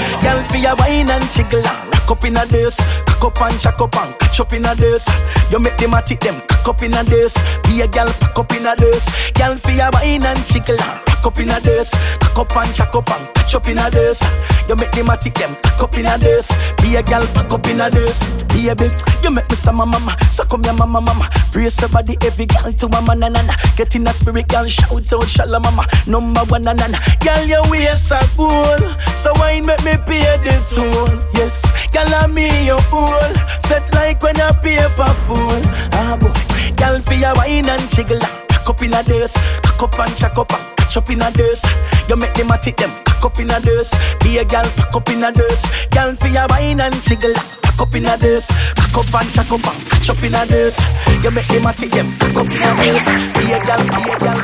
for 0.52 0.58
your 0.58 0.76
wine 0.76 1.10
and 1.10 1.24
jiggle 1.32 2.01
up 2.12 2.26
in 2.26 2.36
a 2.36 2.46
this. 2.46 2.78
Cock 3.06 3.24
up 3.24 3.42
and 3.42 3.60
chuck 3.60 3.80
up 3.80 3.96
and 3.96 4.20
catch 4.20 4.40
up 4.40 4.54
in 4.54 4.66
a 4.66 4.76
this. 4.76 5.08
You 5.50 5.60
make 5.60 5.78
them 5.78 5.94
a 5.94 6.02
tick 6.02 6.20
them 6.20 6.42
cock 6.48 6.68
up 6.68 6.84
in 6.84 6.94
a 6.94 7.04
this. 7.04 7.38
Be 7.64 7.82
a 7.82 7.88
girl 7.88 8.08
pack 8.20 8.38
up 8.38 8.52
in 8.52 8.66
a 8.66 8.76
this. 8.76 9.10
Girl, 9.34 9.56
for 9.58 9.72
your 9.72 9.90
wine 9.94 10.26
and 10.26 10.46
jiggle 10.46 10.80
and 10.82 11.08
rock 11.08 11.26
up 11.26 11.40
in 11.40 11.50
a 11.50 11.60
this. 11.62 11.92
Cock 12.20 12.38
up 12.38 12.56
and 12.58 12.76
chuck 12.76 12.94
up 12.96 13.10
and 13.10 13.34
catch 13.34 13.56
up 13.56 13.68
in 13.68 13.80
a 13.80 13.90
this. 13.90 14.24
You 14.68 14.76
make 14.76 14.92
them 14.92 15.10
a 15.10 15.18
tick 15.18 15.36
them 15.36 15.56
cock 15.64 15.84
up 15.84 15.98
in 15.98 16.06
a 16.06 16.18
this. 16.18 16.52
Be 16.82 16.96
a 16.96 17.04
girl 17.04 17.26
pack 17.34 17.52
up 17.52 17.66
in 17.68 17.82
a 17.82 17.90
this. 17.90 18.32
Baby, 18.52 18.92
you 19.24 19.32
make 19.32 19.50
me 19.50 19.56
stammer 19.56 19.86
mama. 19.86 20.16
So 20.32 20.44
come 20.44 20.64
here, 20.64 20.74
mama, 20.74 21.02
mama. 21.02 21.30
Brace 21.52 21.80
your 21.80 21.90
body, 21.90 22.18
every 22.24 22.46
girl 22.46 22.72
to 22.72 22.88
mama, 22.90 23.16
na 23.16 23.30
na 23.30 23.42
na. 23.44 23.56
Get 23.78 23.96
in 23.96 24.08
a 24.08 24.14
spirit, 24.14 24.48
girl, 24.48 24.68
shout 24.68 24.92
out, 25.14 25.24
shala 25.24 25.62
mama. 25.64 25.88
Number 26.08 26.42
one, 26.46 26.64
na 26.64 26.74
na 26.74 26.88
na. 26.88 27.00
Girl, 27.20 27.46
your 27.46 27.62
waist 27.70 28.12
are 28.12 28.22
cool. 28.36 28.92
So 29.16 29.32
wine 29.36 29.66
make 29.66 29.84
me 29.84 29.96
pay 30.06 30.38
the 30.44 30.60
toll. 30.74 31.10
Yes, 31.34 31.64
girl, 32.06 32.16
I'm 32.16 32.34
me 32.34 32.66
your 32.66 32.82
fool. 32.90 33.20
Set 33.64 33.94
like 33.94 34.22
when 34.22 34.40
a 34.40 34.54
paper 34.54 35.14
fool. 35.26 35.62
Ah 35.94 36.18
boy, 36.20 36.32
girl, 36.76 37.02
for 37.02 37.14
your 37.14 37.34
wine 37.36 37.70
and 37.70 37.90
jiggle. 37.90 38.20
Cock 38.50 38.70
up 38.70 38.82
in 38.82 38.94
a 38.94 39.04
this, 39.04 39.38
cock 39.62 39.84
up 39.84 40.00
and 40.00 40.16
chuck 40.18 40.38
up 40.38 40.54
and 40.54 40.78
catch 40.78 40.98
up 40.98 41.10
in 41.10 41.22
a 41.22 41.32
this. 41.32 41.66
You 42.08 42.16
make 42.16 42.34
them 42.34 42.52
a 42.52 42.58
tick 42.58 42.78
them, 42.78 42.92
cock 43.06 43.26
up 43.26 43.40
in 43.40 43.52
a 43.52 43.60
this. 43.60 43.94
Be 44.22 44.38
a 44.38 44.46
girl, 44.46 44.64
pack 44.64 44.96
up 44.96 45.10
in 45.10 45.24
a 45.24 45.32
this. 45.32 45.66
Girl, 45.90 46.16
for 46.16 46.28
your 46.28 46.48
wine 46.50 46.82
and 46.82 47.02
jiggle. 47.02 47.34
Cock 47.62 47.82
up 47.88 47.96
in 47.96 48.06
a 48.06 48.18
this, 48.18 48.52
cock 48.76 49.06
up 49.06 49.22
and 49.22 49.32
chuck 49.34 49.52
up 49.52 49.66
and 49.66 49.86
catch 49.90 50.10
up 50.10 50.24
in 50.24 50.36
a 50.36 50.46
this. 50.46 50.80
You 51.24 51.32
make 51.32 51.48
them 51.48 51.66
a 51.66 51.74
tick 51.74 51.92
them, 51.92 52.14
cock 52.20 52.36
up 52.36 52.48
in 52.48 52.62
a 52.62 52.76
this. 52.78 53.06
Be 53.38 53.54
a 53.54 53.60
girl, 53.60 53.84
be 53.88 54.12
a 54.12 54.20
girl. 54.20 54.42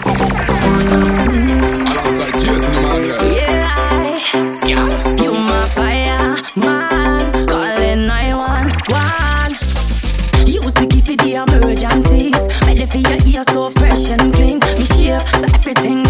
Alongside 1.27 1.76
for 12.89 12.97
your 12.99 13.19
ear 13.27 13.43
so 13.43 13.69
fresh 13.69 14.09
and 14.09 14.33
clean. 14.33 14.59
Me 14.77 14.85
shave 14.85 15.21
so 15.21 15.43
everything 15.43 16.06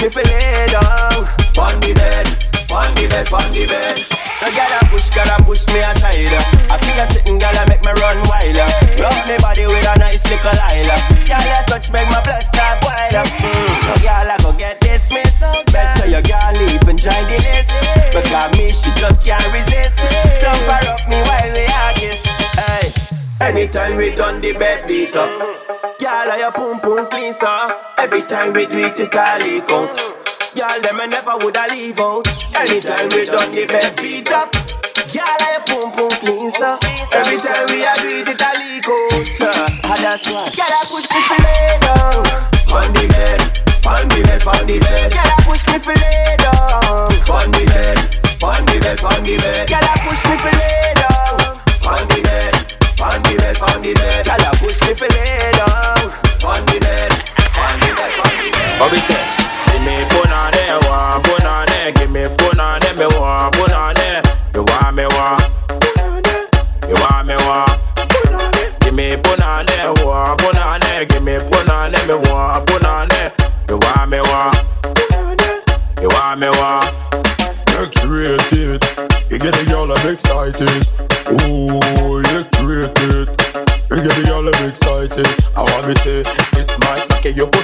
me 0.00 0.22
lay 0.22 0.47
woulda 31.48 31.66
leave 31.72 31.98
out. 31.98 32.26
Anytime 32.54 33.08
we 33.10 33.24
done 33.24 33.52
the 33.52 33.66
bed 33.66 33.96
beat 33.96 34.30
up. 34.32 34.52
Girl, 35.08 35.24
I 35.24 35.56
pum 35.64 35.88
pum 35.92 36.10
clean 36.20 36.50
so 36.50 36.76
Every 37.12 37.40
time 37.40 37.64
we 37.72 37.80
a 37.80 37.94
do 37.96 38.08
it, 38.20 38.28
it 38.28 38.36
a 38.36 38.50
leak 38.60 38.84
out. 38.84 39.40
Uh, 39.40 39.96
that's 39.96 40.28
why. 40.28 40.52
Girl, 40.52 40.68
I 40.68 40.84
push 40.84 41.08
me 41.08 41.20
to 41.24 41.24
lay 41.24 41.24
down 41.24 41.24
on 41.24 41.32
the 41.32 41.37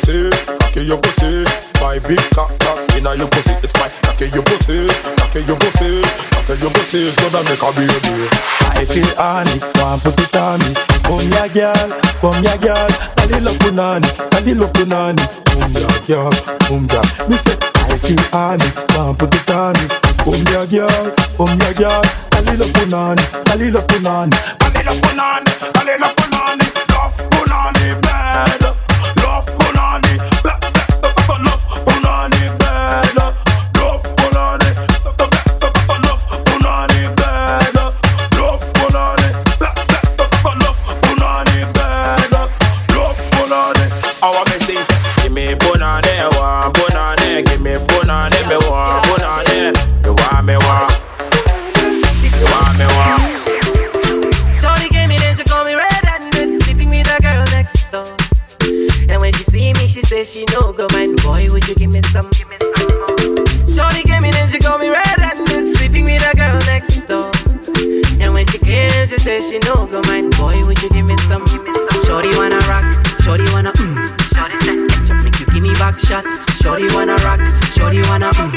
pussy, 0.05 0.31
cocky 0.59 0.85
your 0.85 0.99
pussy, 0.99 1.45
my 1.81 1.99
big 1.99 2.21
cock 2.35 2.53
cock 2.61 2.79
inna 2.97 3.15
your 3.15 3.29
pussy. 3.29 3.53
It's 3.63 3.75
my 3.81 3.89
cocky 4.03 4.29
your 4.29 4.43
pussy, 4.43 4.87
cocky 5.17 5.41
your 5.45 5.57
pussy, 5.57 6.03
cocky 6.33 6.61
your 6.61 6.71
pussy. 6.71 7.09
It's 7.09 7.17
gonna 7.17 7.41
make 7.49 7.63
a 7.63 7.71
baby. 7.73 8.29
I 8.77 8.85
feel 8.85 9.09
honey, 9.17 9.61
want 9.81 10.03
put 10.03 10.21
it 10.21 10.37
on 10.37 10.61
me. 10.61 10.75
Come 11.05 11.25
here, 11.33 11.49
girl, 11.49 11.89
come 12.21 12.43
here, 12.45 12.59
girl. 12.59 12.89
Tally 13.17 13.41
love 13.41 13.57
punani, 13.59 14.09
tally 14.31 14.55
love 14.55 14.73
punani. 14.73 15.25
Come 15.49 15.73
here, 15.73 16.01
girl, 16.07 16.33
come 16.69 16.89
here. 16.89 17.29
Me 17.29 17.37
say, 17.37 17.57
I 17.89 17.97
feel 17.99 18.21
honey, 18.33 18.69
want 18.97 19.19
put 19.19 19.35
it 19.35 19.51
on 19.51 19.73
me. 19.75 19.87
Come 20.21 20.45
here, 20.53 20.67
girl, 20.69 21.05
come 21.37 21.61
here, 21.61 21.75
girl. 21.75 22.03
Tally 22.31 22.57
love 22.57 22.73
punani, 22.77 23.25
tally 23.45 23.71
love 23.71 23.87
punani, 23.87 24.37
tally 24.61 24.85
love 24.85 25.01
punani, 25.01 25.51
tally 25.73 25.97
love 25.99 26.15
punani. 26.17 26.67
Love 26.95 27.17
punani 27.31 28.01
bad, 28.03 28.63
she 60.35 60.45
no 60.53 60.73
go 60.73 60.89
mind. 60.93 61.23
Boy, 61.23 61.49
would 61.53 61.67
you 61.69 61.77
give 61.77 61.93
me 61.93 62.01
some? 62.01 62.29
Give 62.31 62.49
me 62.51 62.57
some. 62.59 62.91
Shorty 63.71 64.03
gave 64.03 64.21
me 64.21 64.33
then 64.33 64.49
she 64.49 64.59
call 64.59 64.79
me 64.79 64.91
red 64.91 65.19
handed, 65.23 65.77
sleeping 65.77 66.05
with 66.05 66.27
a 66.27 66.35
girl 66.35 66.59
next 66.67 67.07
door. 67.07 67.31
And 68.19 68.35
when 68.35 68.45
she 68.47 68.59
came, 68.59 68.91
she 69.07 69.17
say 69.17 69.41
she 69.41 69.61
no 69.61 69.87
go 69.87 70.03
mind. 70.11 70.37
Boy, 70.37 70.67
would 70.67 70.83
you 70.83 70.91
give 70.91 71.07
me 71.07 71.17
some? 71.19 71.45
Give 71.45 71.63
me 71.63 71.73
some. 71.73 72.03
Shorty 72.03 72.37
wanna 72.37 72.59
rock, 72.67 72.83
shorty 73.23 73.47
wanna 73.53 73.71
mm. 73.79 73.95
Shorty 74.35 74.59
say, 74.59 74.75
ketchup 74.91 75.23
make 75.23 75.39
you 75.39 75.47
give 75.47 75.63
me 75.63 75.73
back 75.75 76.01
shot. 76.01 76.27
Shorty 76.59 76.93
wanna 76.93 77.15
rock, 77.23 77.39
shorty 77.71 78.03
wanna 78.11 78.31
mm. 78.35 78.51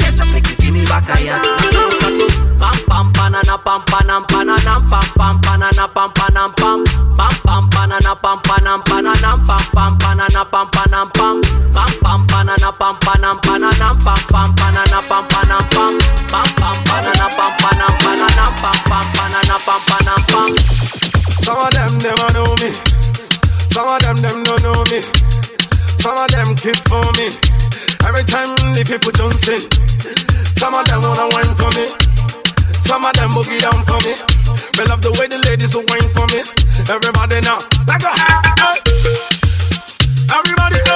Ketchup 0.00 0.28
make 0.32 0.48
you 0.48 0.56
give 0.56 0.72
me 0.72 0.86
back 0.86 1.04
a 1.12 1.22
yacht. 1.22 1.44
So 1.68 1.90
to 2.16 2.48
pam 2.58 2.74
pam 2.88 3.12
banana 3.12 3.58
pam 3.58 3.80
panam 3.92 4.22
pananam 4.32 4.88
pam 4.88 5.04
pam 5.14 5.40
banana 5.44 5.86
pam 5.88 6.10
panam 6.16 6.50
pam 6.56 6.84
pam 7.14 7.34
pam 7.44 7.68
banana 7.70 8.14
pam 8.16 8.38
panam 8.40 8.80
pananam 8.88 9.46
pam 9.46 9.62
pam 9.74 9.87
banana 10.38 10.50
pam 10.50 10.70
panam 10.70 11.10
pam 11.14 11.40
pam 11.74 11.90
pam 12.00 12.26
banana 12.26 12.70
pam 12.72 12.94
panam 13.00 13.36
pananam 13.42 13.98
pam 13.98 14.18
pam 14.30 14.54
banana 14.54 15.02
pam 15.02 15.26
panam 15.26 15.62
pam 15.74 15.98
pam 16.30 16.46
pam 16.54 16.76
banana 16.86 17.26
pam 17.34 17.52
panam 17.58 17.92
pananam 17.98 18.52
pam 18.62 18.78
pam 18.86 19.06
banana 19.14 19.58
pam 19.66 19.80
panam 19.88 20.20
pam 20.30 20.50
Some 21.42 21.58
of 21.58 21.70
them, 21.74 21.98
them 21.98 22.18
know 22.34 22.54
me. 22.62 22.70
Some 23.72 23.88
of 23.88 23.98
them, 24.00 24.16
them 24.22 24.44
don't 24.44 24.62
know 24.62 24.84
me. 24.90 25.00
Some 25.98 26.18
of 26.18 26.30
them 26.30 26.54
keep 26.54 26.76
for 26.86 27.02
me. 27.18 27.34
Every 28.06 28.22
time 28.22 28.54
the 28.74 28.84
people 28.86 29.10
in. 29.18 29.62
Some 30.54 30.74
of 30.74 30.86
them 30.86 31.02
wanna 31.02 31.26
wine 31.34 31.54
for 31.58 31.70
me. 31.74 31.90
Some 32.86 33.04
of 33.04 33.12
them 33.14 33.30
boogie 33.34 33.58
down 33.58 33.82
for 33.90 33.98
me. 34.06 34.14
Me 34.78 34.84
love 34.86 35.02
the 35.02 35.10
way 35.18 35.26
the 35.26 35.38
ladies 35.50 35.74
wine 35.74 36.08
for 36.14 36.26
me. 36.30 36.46
Everybody 36.86 37.40
now, 37.40 37.58
like 37.86 38.02
a 38.02 38.12
hey. 38.14 39.37
Everybody, 40.30 40.87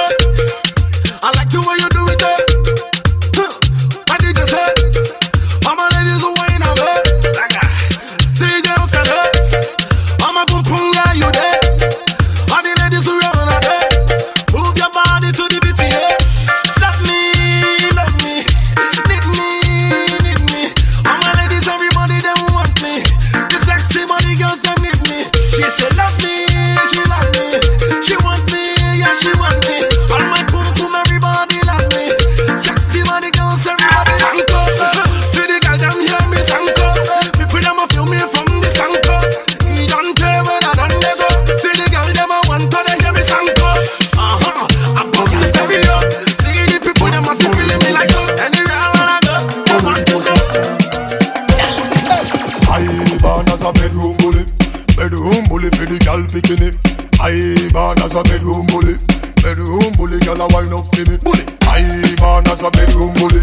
as 58.03 58.15
a 58.15 58.23
bedroom 58.23 58.67
bully, 58.67 58.95
bedroom 59.41 59.91
bully 59.95 60.19
gal 60.19 60.41
a 60.41 60.47
wine 60.51 60.73
up 60.73 60.83
for 60.93 61.03
me. 61.09 61.17
Bully. 61.23 61.43
I 61.71 61.79
born 62.19 62.45
as 62.47 62.61
a 62.61 62.69
bedroom 62.69 63.13
bully, 63.15 63.39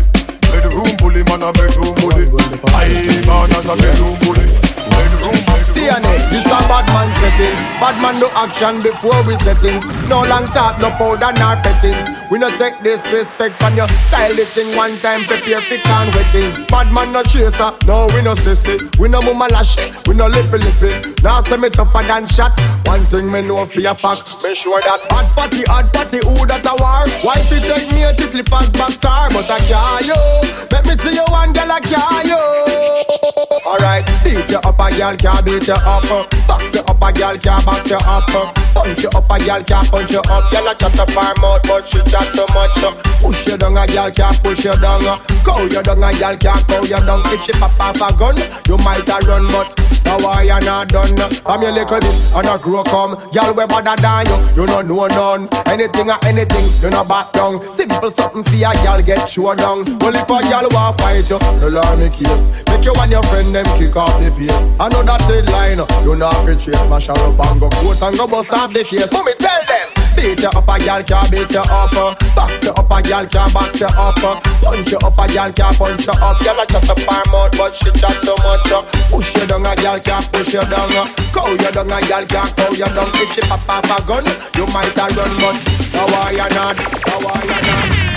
bedroom 0.52 0.92
bully 1.00 1.24
man 1.24 1.42
a 1.42 1.52
bedroom 1.52 1.94
bully. 1.96 2.28
I 2.68 2.92
born 3.24 3.50
as 3.56 3.68
a 3.68 3.76
bedroom 3.76 4.18
bully. 4.20 4.79
DNA, 5.74 6.14
this 6.30 6.44
a 6.46 6.58
bad 6.68 6.86
man 6.92 7.08
settings. 7.20 7.60
Bad 7.80 7.96
man 8.02 8.20
do 8.20 8.28
action 8.36 8.82
before 8.82 9.16
we 9.24 9.34
settings. 9.36 9.84
No 10.08 10.22
long 10.22 10.44
talk, 10.52 10.78
no 10.80 10.90
powder, 10.90 11.32
nor 11.38 11.56
pettings. 11.64 12.08
We 12.30 12.38
no 12.38 12.50
take 12.56 12.82
disrespect 12.82 13.56
from 13.56 13.76
your 13.76 13.88
style 14.08 14.38
in 14.38 14.76
one 14.76 14.96
time, 14.98 15.22
prepare 15.24 15.60
for 15.60 15.76
can 15.76 16.06
wettings. 16.14 16.66
Bad 16.66 16.92
man 16.92 17.12
no 17.12 17.22
chaser, 17.22 17.72
no 17.86 18.06
we 18.14 18.22
no 18.22 18.34
sissy. 18.34 18.76
We 18.98 19.08
no 19.08 19.20
mama 19.22 19.48
lashy, 19.50 19.92
we 20.06 20.14
no 20.14 20.26
lippy 20.26 20.58
lippy. 20.58 21.14
Now 21.22 21.42
say 21.42 21.56
me 21.56 21.70
tougher 21.70 22.02
than 22.06 22.26
shot. 22.26 22.52
One 22.86 23.04
thing 23.06 23.30
me 23.30 23.42
know 23.42 23.64
for 23.66 23.80
your 23.80 23.94
fact, 23.94 24.42
make 24.42 24.56
sure 24.56 24.80
that 24.80 25.00
hot 25.10 25.26
party, 25.36 25.62
hot 25.64 25.92
party, 25.92 26.18
who 26.26 26.46
that 26.46 26.66
a 26.66 26.74
war? 26.76 27.06
Wife 27.24 27.50
it 27.52 27.62
take 27.62 27.88
me 27.94 28.02
to 28.04 28.24
slippers 28.26 28.70
back 28.72 28.92
star, 28.92 29.30
but 29.30 29.48
I 29.50 29.58
can't 29.64 30.06
yo. 30.06 30.18
Let 30.70 30.84
me 30.86 30.94
see 30.98 31.14
you 31.14 31.24
one 31.30 31.52
girl 31.52 31.70
I 31.70 31.80
can't 31.80 32.26
yo. 32.26 32.40
Alright, 33.66 34.06
beat 34.24 34.50
you 34.50 34.60
up 34.70 34.78
a 34.78 34.96
girl 34.96 35.16
can't 35.16 35.44
beat 35.44 35.66
you 35.66 35.74
up. 35.74 36.06
Uh. 36.06 36.24
Box 36.46 36.74
you 36.74 36.80
up 36.86 37.02
a 37.02 37.10
girl 37.12 37.36
can't 37.38 37.64
box 37.66 37.90
you 37.90 37.96
up. 37.96 38.30
Uh. 38.30 38.52
Punch 38.74 39.02
you 39.02 39.10
up 39.10 39.30
a 39.30 39.36
girl 39.42 39.62
can't 39.66 39.90
punch 39.90 40.10
you 40.10 40.22
up. 40.30 40.50
Girl 40.50 40.68
a 40.68 40.74
chat 40.78 40.98
up 40.98 41.10
her 41.10 41.34
mouth 41.42 41.62
but 41.66 41.88
she 41.88 41.98
chat 42.06 42.26
too 42.30 42.46
much. 42.54 42.78
Uh. 42.78 42.94
Push 43.20 43.46
you 43.46 43.58
down 43.58 43.76
a 43.76 43.86
girl 43.86 44.10
can't 44.10 44.36
push 44.42 44.64
you 44.64 44.74
down. 44.78 45.02
Cow 45.42 45.62
you 45.66 45.82
down 45.82 46.02
a 46.02 46.10
girl 46.14 46.36
can't 46.38 46.62
cow 46.68 46.82
you 46.82 47.00
down. 47.02 47.22
If 47.26 47.42
she 47.42 47.52
pop 47.58 47.74
off 47.80 47.98
a 47.98 48.08
gun, 48.18 48.36
you 48.68 48.78
might 48.78 49.08
a 49.08 49.18
run 49.26 49.46
but 49.50 49.80
now 50.10 50.18
why 50.18 50.42
you 50.42 50.58
not 50.66 50.88
done? 50.88 51.14
I'm 51.46 51.62
your 51.62 51.70
little 51.70 52.00
bit 52.00 52.34
and 52.34 52.46
I 52.46 52.58
grow 52.58 52.82
come. 52.82 53.14
Girl 53.30 53.54
we 53.54 53.64
better 53.66 53.94
than 53.94 54.26
you, 54.26 54.38
you 54.58 54.66
no 54.66 54.82
know 54.82 55.06
none. 55.06 55.48
Anything 55.70 56.10
or 56.10 56.18
anything, 56.24 56.66
you 56.82 56.90
no 56.90 57.04
back 57.04 57.32
down. 57.32 57.62
Simple 57.70 58.10
something 58.10 58.42
for 58.42 58.58
a 58.58 58.72
girl 58.82 59.00
get 59.02 59.30
show 59.30 59.54
down. 59.54 59.86
If 59.86 60.26
a 60.26 60.38
girl 60.50 60.66
want 60.74 60.98
fight 60.98 61.30
you, 61.30 61.38
you 61.62 61.70
learn 61.70 61.98
me 62.00 62.08
case. 62.10 62.62
Make 62.66 62.84
you 62.84 62.94
and 62.98 63.12
your 63.12 63.22
friend 63.30 63.54
them 63.54 63.66
kick 63.78 63.94
off 63.94 64.18
the 64.18 64.30
face. 64.34 64.59
That 65.10 65.26
headline, 65.26 65.80
you 66.06 66.14
know 66.14 66.30
fi 66.30 66.54
chase, 66.54 66.86
mash 66.86 67.10
her 67.10 67.18
up 67.18 67.40
and 67.40 67.58
go 67.58 67.68
quote 67.82 67.98
and 67.98 68.14
go 68.16 68.30
bust 68.30 68.52
off 68.52 68.70
the 68.72 68.84
case. 68.84 69.10
Let 69.10 69.24
me 69.24 69.34
tell 69.42 69.58
them. 69.66 69.86
Beat 70.14 70.38
you 70.38 70.52
up, 70.54 70.68
a 70.68 70.78
gal 70.78 71.02
can't 71.02 71.26
beat 71.32 71.50
you 71.50 71.66
up. 71.66 71.90
Box 72.36 72.62
you 72.62 72.70
up, 72.70 72.86
a 72.86 73.02
gal 73.02 73.26
can't 73.26 73.50
box 73.50 73.80
you 73.80 73.90
up. 73.90 74.14
Punch 74.62 74.92
you 74.92 74.98
up, 75.02 75.18
a 75.18 75.24
gal 75.26 75.50
can't 75.50 75.74
punch 75.74 76.06
you 76.06 76.14
up. 76.14 76.38
Girl, 76.44 76.60
I 76.60 76.64
just 76.70 76.90
a 76.90 76.94
far 77.02 77.24
mouth, 77.32 77.50
but 77.58 77.74
she 77.74 77.90
chat 77.98 78.14
so 78.22 78.38
much. 78.44 78.70
Push 79.10 79.34
you 79.34 79.46
down, 79.50 79.66
a 79.66 79.74
gal 79.74 79.98
can't 79.98 80.22
push 80.30 80.54
you 80.54 80.62
down. 80.70 81.10
Cow 81.34 81.50
you 81.50 81.70
down, 81.74 81.90
a 81.90 81.98
gal 82.06 82.24
can't 82.28 82.54
cow 82.54 82.70
you 82.70 82.86
down. 82.86 83.10
If 83.18 83.34
she 83.34 83.42
pop 83.50 83.66
off 83.66 83.90
a 83.90 83.98
gun, 84.06 84.24
you 84.54 84.66
might 84.70 84.94
a 84.94 85.06
run, 85.10 85.32
but 85.42 85.58
how 85.96 86.06
are 86.06 86.32
you 86.32 86.48
not? 86.54 86.78
How 87.08 87.18
are 87.18 87.42
you 87.42 87.58
not? 87.66 88.09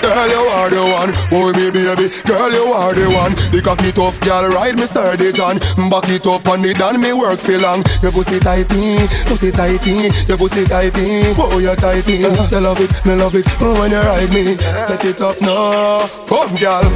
Girl, 0.00 0.28
you 0.28 0.44
are 0.56 0.70
the 0.70 0.82
one, 0.82 1.10
boy 1.30 1.52
me 1.52 1.70
baby. 1.70 2.08
Girl, 2.26 2.50
you 2.52 2.72
are 2.72 2.94
the 2.94 3.10
one. 3.10 3.34
The 3.50 3.60
cocky 3.62 3.92
tough 3.92 4.20
girl, 4.20 4.48
ride 4.48 4.76
me 4.76 4.86
sturdy 4.86 5.32
John. 5.32 5.58
Back 5.90 6.08
it 6.08 6.26
up 6.26 6.48
on 6.48 6.62
me, 6.62 6.72
done 6.72 7.00
me 7.00 7.12
work 7.12 7.40
for 7.40 7.58
long. 7.58 7.82
Your 8.02 8.12
pussy 8.12 8.38
tighty, 8.40 9.06
pussy 9.26 9.50
tighty, 9.50 10.10
your 10.26 10.38
pussy 10.38 10.64
tighty. 10.64 11.34
Oh, 11.38 11.58
you 11.58 11.74
tighty. 11.76 12.18
You 12.18 12.30
love 12.60 12.80
it, 12.80 12.90
me 13.04 13.14
love 13.14 13.34
it. 13.34 13.46
Oh, 13.60 13.80
when 13.80 13.90
you 13.90 13.98
ride 13.98 14.32
me, 14.32 14.56
set 14.76 15.04
it 15.04 15.20
up 15.20 15.40
now. 15.40 16.06
Come, 16.28 16.54
girl. 16.56 16.86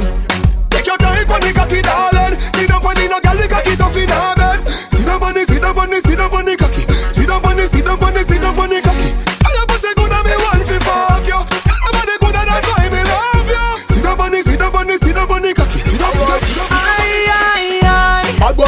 Take 0.69 0.87
your 0.87 0.97
time 0.97 1.29
on 1.29 1.41
the 1.41 1.51
cocky, 1.53 1.81
darling. 1.81 2.39
On 2.83 2.93
the 2.95 3.07
no 3.07 3.19
girl, 3.21 3.37
the 3.39 3.47
cocky 3.47 3.75
tough 3.77 3.95
in 3.95 4.09
her 4.09 4.33
on 5.23 5.33
the, 5.33 5.59
down 5.59 5.77
on 5.77 5.89
the, 5.89 6.01
down 6.01 6.33
on 6.33 6.45
the 6.45 6.55
cocky. 6.57 6.83
Sit 7.13 7.27
down 7.27 7.45
on 7.45 7.55
the, 7.55 7.65
down 7.67 8.03
on 8.03 8.13
the, 8.13 8.39
down 8.39 8.59
on 8.59 8.69
the 8.69 8.81
cocky. 8.81 9.22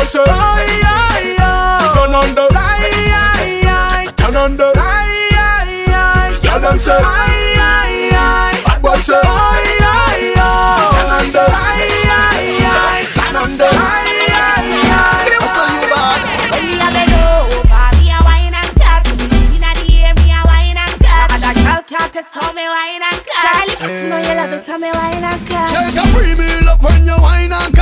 Say. 0.08 0.20
Aye, 0.28 0.82
aye, 0.86 1.36
aye. 1.40 1.94
Turn 1.96 2.14
on 2.16 2.36
the. 2.36 2.46
Aye, 2.54 2.92
aye, 3.12 3.64
aye. 3.66 4.12
Turn 4.16 4.36
on 4.36 4.58
the. 4.58 4.66
Aye, 4.76 5.30
aye, 5.34 5.86
aye. 5.90 6.40
Girl 6.44 6.60
them 6.62 6.80
say. 6.80 6.94
Aye, 6.94 7.56
aye, 7.58 8.12
aye. 8.14 8.62
Bad 8.66 8.82
boy 8.82 8.96
say. 8.98 9.16
Aye, 9.16 9.80
aye, 9.82 10.34
aye. 10.38 10.92
Turn 10.96 11.12
on 11.18 11.28
the. 11.32 11.44
Aye, 11.46 12.06
aye, 12.16 12.66
aye. 12.66 13.06
Turn 13.16 13.36
on 13.36 13.58
the. 13.58 13.66
Aye, 13.66 14.30
aye, 14.30 14.94
aye. 14.94 15.38
I 15.42 15.48
saw 15.56 15.68
you 15.74 15.86
bad. 15.90 16.22
When 16.52 16.64
me 16.70 16.76
a 16.78 16.88
bend 16.94 17.14
over, 17.16 17.86
me 17.98 18.06
a 18.14 18.20
wine 18.24 18.56
and 18.56 18.72
cut. 18.78 19.04
Inna 19.10 19.72
the 19.74 19.86
air, 20.06 20.14
me 20.22 20.28
a 20.32 20.42
wine 20.46 20.78
and 20.78 20.96
cut. 21.02 21.30
And 21.34 21.44
a 21.50 21.52
girl 21.66 21.82
can't 21.90 22.12
test 22.14 22.36
how 22.36 22.52
me 22.54 22.66
wine 22.66 23.02
and 23.04 23.20
cut. 23.26 23.42
Charlie, 23.42 23.78
you 23.82 24.10
know 24.10 24.20
you 24.22 24.34
love 24.38 24.54
it, 24.54 24.66
how 24.68 24.78
me 24.78 24.92
wine 24.94 25.24
and 25.26 25.42
cut. 25.48 25.70
Shake 25.70 25.98
a 25.98 26.06
premium 26.14 26.68
up 26.70 26.82
when 26.84 27.06
you 27.06 27.18
wine 27.20 27.52
and 27.52 27.74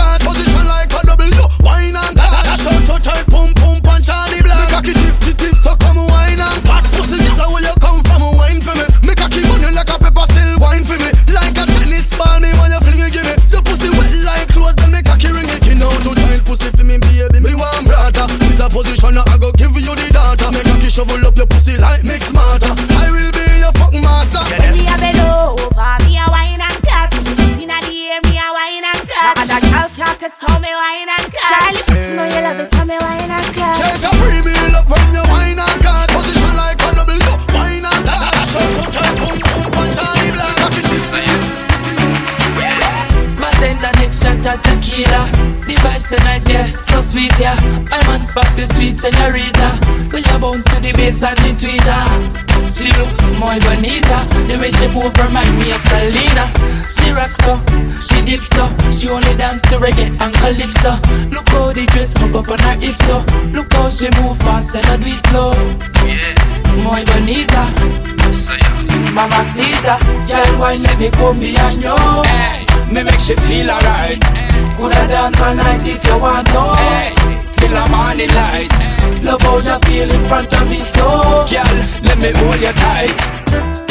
shovel 20.93 21.25
up 21.25 21.35
your 21.35 21.47
pussy 21.47 21.75
like 21.81 22.03
mix 22.05 22.29
smarter 22.29 22.69
I 22.69 23.09
will 23.09 23.33
be 23.33 23.41
your 23.57 23.73
fuck 23.81 23.97
master. 23.97 24.45
When 24.45 24.77
me 24.77 24.85
a 24.85 24.93
bend 25.01 25.17
over, 25.25 25.97
me 26.05 26.21
a 26.21 26.29
wine 26.29 26.61
and 26.61 26.77
cut. 26.85 27.09
Inna 27.57 27.81
the 27.81 28.13
air, 28.13 28.21
me 28.21 28.37
a 28.37 28.45
wine 28.53 28.85
and 28.85 29.01
cut. 29.09 29.41
And 29.41 29.49
a 29.49 29.59
girl 29.73 29.89
can't 29.97 30.21
test 30.21 30.45
how 30.45 30.61
me 30.61 30.69
wine 30.69 31.09
and 31.09 31.33
cut. 31.33 31.49
Charlie, 31.49 31.81
you 31.97 32.13
know 32.13 32.29
you 32.29 32.45
love 32.45 32.61
it, 32.61 32.69
how 32.77 32.85
me 32.85 32.97
wine 33.01 33.33
and 33.33 33.49
cut. 33.57 33.73
Shake 33.73 34.05
a 34.05 34.13
premium 34.21 34.77
up 34.77 34.85
when 34.85 35.17
you 35.17 35.25
wine 35.33 35.57
and 35.57 35.81
cut. 35.81 36.13
Position 36.13 36.53
like 36.61 36.77
a 36.77 36.89
W, 36.93 37.25
wine 37.57 37.89
and 37.89 38.05
cut 38.05 38.29
That's 38.37 38.53
how 38.53 38.61
to 38.61 38.85
tight, 38.93 39.17
pum 39.17 39.33
pum 39.41 39.65
punch 39.73 39.97
Charlie 39.97 40.29
Black. 40.29 40.61
Cocky 40.61 40.81
tip 40.93 41.09
Bartender 43.41 43.93
next 43.97 44.21
shot 44.21 44.45
at 44.45 44.61
tequila. 44.61 45.25
The 45.65 45.73
vibes 45.81 46.05
tonight, 46.05 46.45
yeah, 46.45 46.69
so 46.85 47.01
sweet, 47.01 47.33
yeah. 47.41 47.57
I'm 47.89 48.05
on 48.13 48.21
spot 48.29 48.45
the 48.53 48.69
sweet 48.69 48.93
senorita 49.01 49.62
the 50.83 50.91
bass 50.91 51.23
and 51.23 51.37
the 51.39 51.55
tweeter. 51.55 52.03
She 52.67 52.91
look 52.99 53.15
more 53.39 53.55
bonita. 53.63 54.19
The 54.51 54.59
way 54.59 54.69
she 54.69 54.87
move 54.91 55.15
remind 55.15 55.55
me 55.57 55.71
of 55.71 55.81
Selena. 55.81 56.51
She 56.91 57.15
rocks 57.15 57.39
so, 57.39 57.55
she 58.03 58.19
dips 58.27 58.51
so. 58.51 58.67
She 58.91 59.07
only 59.07 59.33
dance 59.39 59.63
to 59.71 59.79
reggae 59.79 60.11
and 60.19 60.33
calypso. 60.35 60.99
Look 61.31 61.47
how 61.49 61.71
the 61.71 61.87
dress 61.95 62.13
hook 62.19 62.35
up 62.35 62.51
on 62.51 62.59
her 62.59 62.75
hips 62.83 62.99
so. 63.07 63.23
Look 63.55 63.71
how 63.73 63.89
she 63.89 64.11
move 64.19 64.37
fast 64.43 64.75
and 64.75 64.85
I 64.85 64.97
do 64.97 65.07
it 65.07 65.21
slow. 65.31 65.55
Yeah, 66.03 66.35
more 66.83 66.99
bonita. 67.07 67.63
Mama 69.13 69.43
Caesar, 69.55 69.97
girl, 70.27 70.59
why 70.59 70.75
let 70.75 70.99
me 70.99 71.09
come 71.11 71.39
behind 71.39 71.81
you? 71.81 71.95
Hey, 72.27 72.65
me 72.91 73.03
make 73.03 73.19
she 73.19 73.35
feel 73.35 73.69
alright. 73.71 74.19
Coulda 74.75 75.07
dance 75.07 75.39
all 75.39 75.55
night 75.55 75.85
if 75.85 76.03
you 76.05 76.17
want 76.17 76.47
to. 76.47 76.75
Hey, 76.75 77.42
till 77.63 77.73
the 77.73 77.89
morning 77.89 78.29
light. 78.29 78.71
Love 79.23 79.41
how 79.41 79.57
you 79.57 79.79
feel 79.87 80.09
in 80.11 80.27
front 80.27 80.53
of 80.53 80.69
me, 80.69 80.81
so 80.81 81.45
girl, 81.49 81.75
let 82.03 82.17
me 82.17 82.31
hold 82.31 82.61
you 82.61 82.73
tight. 82.73 83.82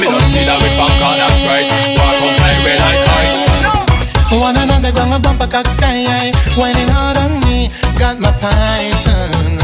Me 0.00 0.06
don't 0.08 0.28
see 0.32 0.44
that 0.48 0.56
with 0.56 0.74
bank 0.80 0.96
on 1.04 1.14
that 1.20 1.32
sprite. 1.36 1.68
Walk 2.00 2.16
on 2.24 2.32
play 2.40 2.56
with 2.64 2.80
like 2.80 3.00
kite. 3.04 4.40
One 4.40 4.56
another 4.56 4.92
ground, 4.92 5.12
a 5.12 5.18
bumper 5.18 5.48
cock 5.48 5.66
sky 5.66 6.06
high 6.06 6.30
Whining 6.54 6.86
hard 6.86 7.18
on 7.18 7.40
me, 7.40 7.68
got 7.98 8.20
my 8.20 8.30
python 8.30 9.58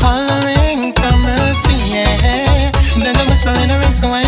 Hollering 0.00 0.96
for 0.96 1.12
mercy, 1.20 1.76
yeah 1.92 2.72
Then 2.96 3.14
I 3.14 3.24
whisper 3.28 3.52
in 3.60 3.68
the 3.68 3.76
wrist, 3.84 4.00
so 4.00 4.08
I 4.08 4.26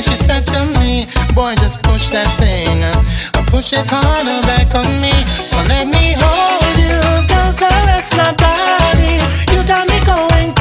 then 0.00 0.16
she 0.16 0.16
said 0.16 0.46
to 0.46 0.64
me, 0.80 1.04
Boy, 1.34 1.54
just 1.56 1.82
push 1.82 2.08
that 2.08 2.28
thing. 2.40 2.80
Push 3.52 3.74
it 3.74 3.84
harder 3.86 4.40
back 4.48 4.74
on 4.74 4.88
me. 5.02 5.12
So 5.44 5.60
let 5.68 5.86
me 5.88 6.16
hold 6.16 6.76
you, 6.80 6.96
go 7.28 7.52
caress 7.52 8.16
my 8.16 8.32
body. 8.40 9.20
You 9.52 9.60
got 9.68 9.84
me 9.92 9.98
going 10.08 10.54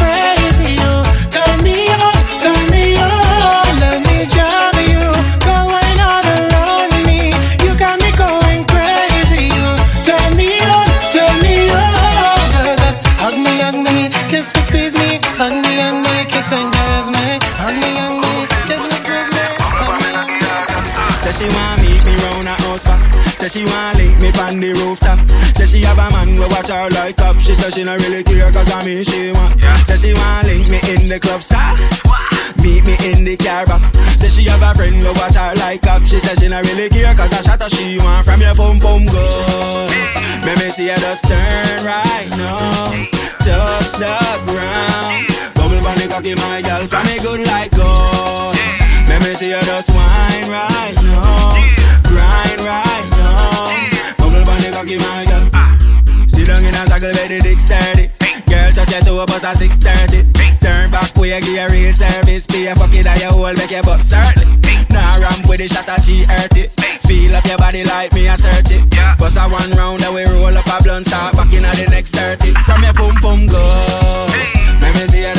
Say 23.49 23.61
she 23.61 23.65
want 23.65 23.97
link 23.97 24.13
me 24.21 24.29
on 24.45 24.61
the 24.61 24.77
rooftop. 24.77 25.17
Say 25.57 25.65
she 25.65 25.81
have 25.81 25.97
a 25.97 26.05
man 26.13 26.37
we 26.37 26.45
watch 26.53 26.69
her 26.69 26.85
like 26.93 27.17
up. 27.25 27.41
She 27.41 27.57
say 27.57 27.73
she 27.73 27.81
not 27.81 27.97
really 28.05 28.21
care 28.21 28.45
cause 28.53 28.69
I 28.69 28.85
mean 28.85 29.01
she 29.01 29.33
want. 29.33 29.57
Say 29.89 29.97
she 29.97 30.13
want 30.13 30.45
link 30.45 30.69
me 30.69 30.77
in 30.93 31.09
the 31.09 31.17
club 31.17 31.41
style. 31.41 31.73
Meet 32.61 32.85
me 32.85 32.93
in 33.09 33.25
the 33.25 33.33
car 33.41 33.65
back. 33.65 33.81
Say 34.21 34.29
she 34.29 34.45
have 34.45 34.61
a 34.61 34.69
friend 34.77 35.01
we 35.01 35.09
watch 35.17 35.33
her 35.33 35.49
like 35.65 35.81
up. 35.89 36.05
She 36.05 36.21
say 36.21 36.37
she 36.37 36.45
not 36.45 36.61
really 36.69 36.93
care 36.93 37.09
cause 37.17 37.33
I 37.33 37.41
shot 37.41 37.65
her 37.65 37.69
she 37.73 37.97
want 37.97 38.21
from 38.21 38.37
your 38.37 38.53
pum 38.53 38.77
pum 38.77 39.09
good. 39.09 39.89
Let 40.45 40.61
me 40.61 40.69
see 40.69 40.93
her 40.93 41.01
just 41.01 41.25
turn 41.25 41.81
right 41.81 42.29
now. 42.37 42.93
Touch 43.41 43.97
the 43.97 44.13
ground. 44.45 45.25
Bubble 45.57 45.81
bunny 45.81 46.05
cocky 46.05 46.37
my 46.37 46.61
girl 46.61 46.85
from 46.85 47.01
me 47.09 47.17
good 47.17 47.41
like 47.49 47.73
gold. 47.73 48.53
Let 49.09 49.25
me 49.25 49.33
see 49.33 49.49
you 49.49 49.61
just 49.65 49.89
wine 49.89 50.45
right 50.53 50.93
now, 51.01 51.57
grind 52.09 52.59
right 52.65 53.05
now. 53.15 53.69
Bubble 54.17 54.43
bunny 54.43 54.69
cocky 54.73 54.97
my 54.97 55.23
girl. 55.29 55.45
Sit 56.27 56.49
down 56.49 56.65
in 56.65 56.73
a 56.73 56.83
circle 56.89 57.13
where 57.13 57.29
the 57.29 57.39
dick 57.45 57.59
sturdy. 57.61 58.09
Girl 58.49 58.71
touch 58.73 58.91
your 58.91 59.01
toe 59.05 59.25
bust 59.25 59.45
a 59.45 59.53
six 59.53 59.77
thirty. 59.77 60.25
Turn 60.59 60.89
back 60.91 61.15
way 61.15 61.37
give 61.39 61.55
a 61.55 61.69
real 61.69 61.93
service. 61.93 62.47
Be 62.47 62.67
a 62.67 62.75
fuck 62.75 62.93
it 62.93 63.05
that 63.05 63.21
you 63.21 63.29
hold 63.29 63.57
make 63.57 63.71
your 63.71 63.83
bust 63.83 64.09
certainly. 64.09 64.57
Nah 64.89 65.21
ramp 65.21 65.45
with 65.47 65.61
the 65.61 65.67
shot 65.69 65.87
at 65.87 66.01
G 66.01 66.25
earth 66.25 66.57
it. 66.57 66.73
Feel 67.05 67.35
up 67.35 67.45
your 67.45 67.57
body 67.57 67.83
like 67.85 68.11
me 68.13 68.27
a 68.27 68.35
search 68.35 68.73
it. 68.73 68.83
Bust 69.17 69.37
a 69.37 69.45
one 69.47 69.69
round 69.77 70.01
that 70.01 70.11
we 70.11 70.25
roll 70.25 70.49
up 70.49 70.65
a 70.65 70.81
blunt 70.83 71.05
start 71.05 71.37
back 71.37 71.53
in 71.53 71.63
the 71.63 71.87
next 71.93 72.15
thirty. 72.15 72.53
From 72.65 72.83
your 72.83 72.93
pum 72.93 73.15
pum 73.21 73.47
go. 73.47 73.61
Let 74.81 74.93
me 74.95 75.05
see 75.07 75.21
you 75.21 75.33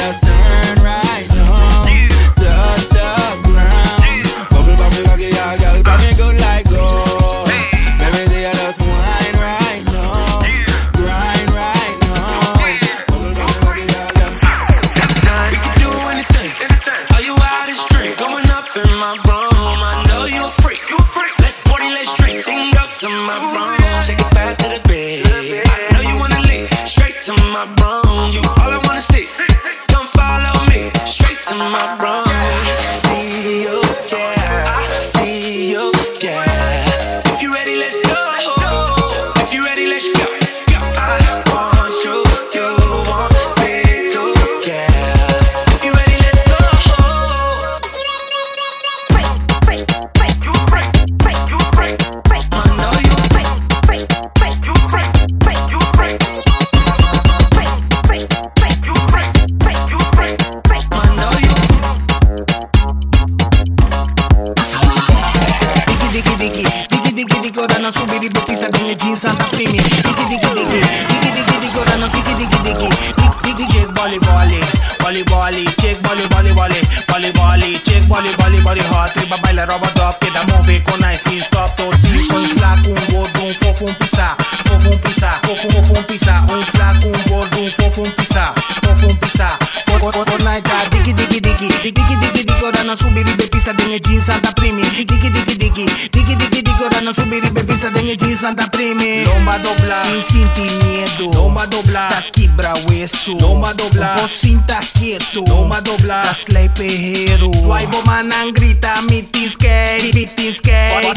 volley 75.24 75.64
volley, 75.64 75.64
check 75.76 76.00
volley 76.02 76.26
volley 76.28 76.52
volley, 76.52 76.80
volley 77.08 77.32
volley, 77.32 77.78
check 77.84 78.02
volley 78.06 78.32
volley 78.38 78.60
volley 78.60 78.82
hot. 78.90 79.12
Riba 79.14 79.36
baila 79.42 79.64
roba 79.64 79.88
top, 79.94 80.18
che 80.18 80.30
da 80.30 80.44
move 80.46 80.82
con 80.82 80.98
nice 81.00 81.28
in 81.30 81.42
stop 81.42 81.74
to 81.76 81.88
tipo 82.00 82.34
un 82.36 82.44
flaco, 82.44 82.88
un 82.88 83.04
gordo, 83.10 83.44
un 83.44 83.54
fofo, 83.54 83.84
un 83.84 83.96
pisa, 83.96 84.36
fofo, 84.64 84.90
un 84.90 84.98
pisa, 85.00 85.38
fofo, 85.42 85.68
fofo, 85.68 85.92
un 85.92 86.04
pisa, 86.04 86.44
un 86.48 86.62
flaco, 86.62 87.06
un 87.08 87.22
gordo, 87.26 87.60
un 87.60 87.70
fofo, 87.70 88.02
un 88.02 88.14
pisa, 88.14 88.52
fofo, 88.82 89.06
un 89.06 89.18
pisa. 89.18 89.56
Fortnite, 90.00 90.70
diggy 90.90 91.12
diggy 91.12 91.40
diggy, 91.40 91.68
diggy 91.82 92.16
diggy 92.16 92.44
diggy, 92.44 92.62
ora 92.62 92.82
non 92.82 92.96
subiri 92.96 93.34
bottista 93.34 93.72
delle 93.72 94.00
jeans 94.00 94.24
Santa 94.24 94.50
Primi. 94.52 94.80
Diggy 94.88 95.18
diggy 95.18 95.44
diggy 95.44 95.56
diggy, 95.56 96.08
diggy 96.10 96.36
diggy 96.36 96.62
diggy, 96.62 96.99
no 97.10 97.14
subir 97.14 97.44
y 97.44 97.50
bebista 97.50 97.90
de 97.90 98.02
Ñechi 98.02 98.36
Santa 98.36 98.70
Prime. 98.70 99.24
Lomba 99.24 99.58
doblar 99.58 100.06
sin 100.06 100.22
sentir 100.22 100.70
miedo. 100.84 101.30
doblar, 101.30 101.68
dobla, 101.68 102.08
quebra 102.32 102.72
hueso. 102.86 103.36
Lomba 103.40 103.74
doblar 103.74 104.20
vos 104.20 104.30
cinta 104.30 104.78
quieto. 104.98 105.42
Lomba 105.48 105.80
dobla, 105.80 106.22
slay 106.34 106.68
perrero. 106.68 107.50
Suaibo 107.62 108.00
manan 108.06 108.52
grita, 108.52 108.94
mi 109.08 109.22
tiskate, 109.22 110.10
mi 110.14 110.26
tiskate. 110.26 111.12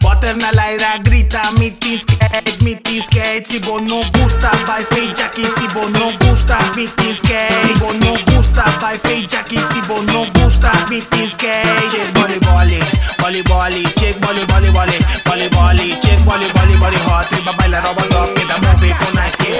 Potter 0.00 0.36
na 0.36 0.50
laira 0.52 0.98
grita, 1.02 1.42
mi 1.58 1.70
tiskate, 1.70 2.52
mi 2.62 2.76
tiskate. 2.76 3.44
Si 3.46 3.58
vos 3.58 3.82
no 3.82 4.00
gusta, 4.18 4.50
vai 4.66 4.84
fecha 4.84 5.30
que 5.30 5.42
si 5.42 5.66
vos 5.74 5.90
no 5.90 6.10
gusta, 6.26 6.58
mi 6.76 6.86
tiskate. 6.86 7.54
Si 7.62 7.74
vos 7.80 7.94
no 7.96 8.14
gusta, 8.32 8.64
vai 8.80 8.98
fecha 8.98 9.44
que 9.44 9.56
si 9.56 9.80
vos 9.88 10.02
no 10.04 10.24
gusta, 10.40 10.72
mi 10.88 11.02
tiskate. 11.02 11.88
Check 11.90 12.18
boli 12.18 12.38
boli, 12.38 12.80
boli 13.18 13.42
boli, 13.42 13.82
check 13.98 14.18
boli 14.20 14.44
boli 14.46 14.70
boli. 14.70 14.94
Volley 15.34 15.48
volley, 15.48 15.90
check 16.00 16.18
volley 16.20 16.46
volley 16.54 16.76
volley 16.76 16.98
hot. 17.06 17.26
Riba 17.30 17.52
baila 17.58 17.80
roba 17.80 18.04
top, 18.12 18.28
que 18.34 18.44
da 18.46 18.56
move 18.62 18.88
con 18.98 19.12
nice. 19.18 19.50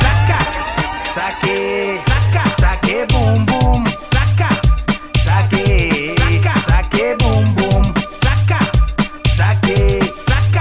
Saca, 0.00 0.38
saque, 1.14 1.96
saca, 1.96 2.42
saque 2.60 3.06
boom 3.12 3.46
boom, 3.46 3.86
saca, 3.86 4.48
saque, 5.24 6.14
saca, 6.18 6.54
saque 6.68 7.16
boom 7.20 7.44
boom, 7.54 7.84
saca, 8.08 8.60
saque, 9.36 9.78
saca, 10.14 10.55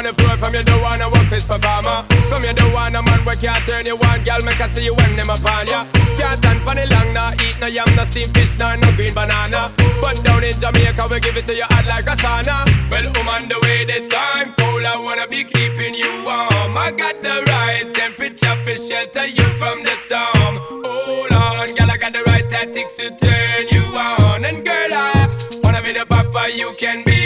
on 0.00 0.06
the 0.06 0.22
floor 0.22 0.36
from 0.38 0.54
you 0.54 0.64
don't 0.64 0.80
wanna 0.80 1.08
work 1.10 1.28
this 1.28 1.44
performer. 1.44 2.02
From 2.32 2.42
you 2.44 2.54
don't 2.54 2.72
want 2.72 2.96
a 2.96 3.02
man 3.02 3.20
where 3.24 3.36
can't 3.36 3.60
turn 3.68 3.84
you 3.84 3.96
on, 4.08 4.24
girl 4.24 4.40
make 4.48 4.60
I 4.60 4.68
see 4.70 4.84
you 4.84 4.94
when 4.94 5.14
them 5.14 5.28
upon 5.28 5.66
ya. 5.68 5.84
Can't 6.16 6.38
stand 6.40 6.60
for 6.64 6.74
the 6.74 6.86
long, 6.88 7.12
nah 7.12 7.44
eat 7.44 7.60
no 7.60 7.66
yam, 7.66 7.90
no 7.96 8.04
steamed 8.08 8.32
fish, 8.32 8.56
nah 8.58 8.76
no 8.76 8.88
green 8.96 9.12
banana. 9.12 9.70
But 10.00 10.24
down 10.24 10.42
in 10.42 10.56
Jamaica 10.58 11.04
we 11.10 11.20
give 11.20 11.36
it 11.36 11.46
to 11.48 11.54
you 11.54 11.68
hot 11.68 11.84
like 11.84 12.08
a 12.08 12.16
sauna. 12.16 12.64
Well, 12.90 13.06
I'm 13.12 13.28
on 13.28 13.42
the 13.52 13.58
way, 13.60 13.84
the 13.84 14.08
time 14.08 14.54
cold, 14.56 14.84
I 14.84 14.96
wanna 14.96 15.26
be 15.28 15.44
keeping 15.44 15.94
you 15.94 16.12
warm. 16.24 16.72
I 16.80 16.92
got 16.96 17.16
the 17.20 17.36
right 17.52 17.84
temperature 17.92 18.56
for 18.64 18.76
shelter 18.80 19.26
you 19.26 19.46
from 19.60 19.84
the 19.84 19.94
storm. 20.00 20.54
Hold 20.80 21.32
on, 21.32 21.68
girl, 21.76 21.90
I 21.90 21.96
got 22.00 22.12
the 22.12 22.22
right 22.24 22.48
tactics 22.48 22.94
to 22.96 23.10
turn 23.20 23.62
you 23.68 23.84
on. 24.00 24.46
And 24.48 24.64
girl, 24.64 24.92
I 24.96 25.28
wanna 25.62 25.82
be 25.82 25.92
the 25.92 26.06
papa, 26.06 26.48
you 26.56 26.72
can 26.78 27.04
be 27.04 27.19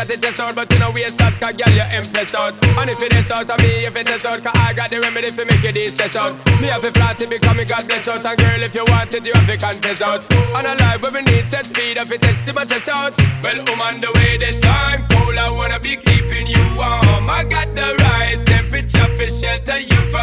got 0.00 0.10
it 0.10 0.22
test 0.22 0.40
out, 0.40 0.54
but 0.54 0.72
you 0.72 0.78
know 0.78 0.90
we 0.90 1.04
out, 1.04 1.34
cause 1.36 1.52
girl, 1.52 1.72
you 1.76 1.84
impress 1.92 2.34
out. 2.34 2.54
And 2.64 2.88
if 2.88 3.02
it 3.02 3.12
is 3.14 3.30
out 3.30 3.50
of 3.50 3.58
me, 3.60 3.84
if 3.84 3.94
it 3.96 4.08
is 4.08 4.24
out, 4.24 4.42
cause 4.42 4.56
I 4.56 4.72
got 4.72 4.90
the 4.90 5.00
remedy 5.00 5.28
for 5.28 5.44
make 5.44 5.62
it 5.62 5.76
easy 5.76 5.94
stress 5.94 6.16
out. 6.16 6.32
Me 6.60 6.68
have 6.68 6.84
a 6.84 6.90
flat 6.90 7.18
to 7.18 7.26
become 7.26 7.58
me 7.58 7.64
God 7.64 7.86
bless 7.86 8.08
out. 8.08 8.24
And 8.24 8.38
girl, 8.38 8.62
if 8.62 8.74
you 8.74 8.84
want 8.88 9.12
it, 9.12 9.26
you 9.26 9.32
have 9.34 9.46
to 9.46 9.56
confess 9.58 10.00
out. 10.00 10.24
And 10.56 10.66
a 10.66 10.74
life 10.80 11.02
where 11.02 11.12
we 11.12 11.22
need 11.22 11.48
set 11.48 11.66
speed, 11.66 11.98
if 11.98 12.10
it 12.10 12.22
test 12.22 12.54
my 12.54 12.64
chest 12.64 12.88
out. 12.88 13.12
Well, 13.42 13.60
I'm 13.60 13.80
on 13.80 14.00
the 14.00 14.10
way 14.16 14.38
this 14.38 14.58
time, 14.60 15.06
cold, 15.10 15.36
I 15.36 15.50
wanna 15.52 15.78
be 15.80 15.96
keeping 15.96 16.46
you 16.46 16.64
warm. 16.76 17.28
I 17.28 17.44
got 17.44 17.68
the 17.74 17.88
right 18.00 18.40
temperature 18.46 19.10
for 19.16 19.28
shelter 19.28 19.78
you 19.78 20.00
from 20.08 20.19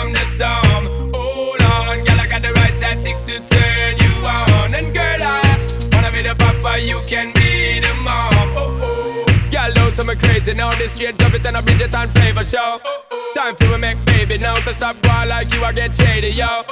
now. 10.72 10.78
This 10.78 10.92
straight 10.94 11.18
drop 11.18 11.34
it 11.34 11.46
and 11.46 11.58
a 11.58 11.62
Bridget 11.62 11.94
and 11.94 12.12
flavor 12.12 12.44
show. 12.44 12.80
Time 13.36 13.56
for 13.56 13.72
we 13.72 13.78
make 13.78 14.04
baby 14.06 14.38
now. 14.38 14.56
So 14.62 14.72
stop 14.72 14.96
boy 15.02 15.26
like 15.28 15.54
you, 15.54 15.64
I 15.64 15.72
get 15.74 15.96
shady, 15.96 16.32
yo. 16.32 16.64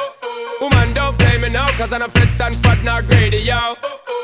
Woman, 0.61 0.93
don't 0.93 1.17
play 1.17 1.37
me 1.37 1.49
now, 1.49 1.69
cause 1.77 1.91
I'm 1.91 2.01
a 2.01 2.07
fits 2.07 2.39
and 2.39 2.55
fat, 2.55 2.83
not 2.83 3.05
greedy, 3.07 3.41
yo. 3.43 3.75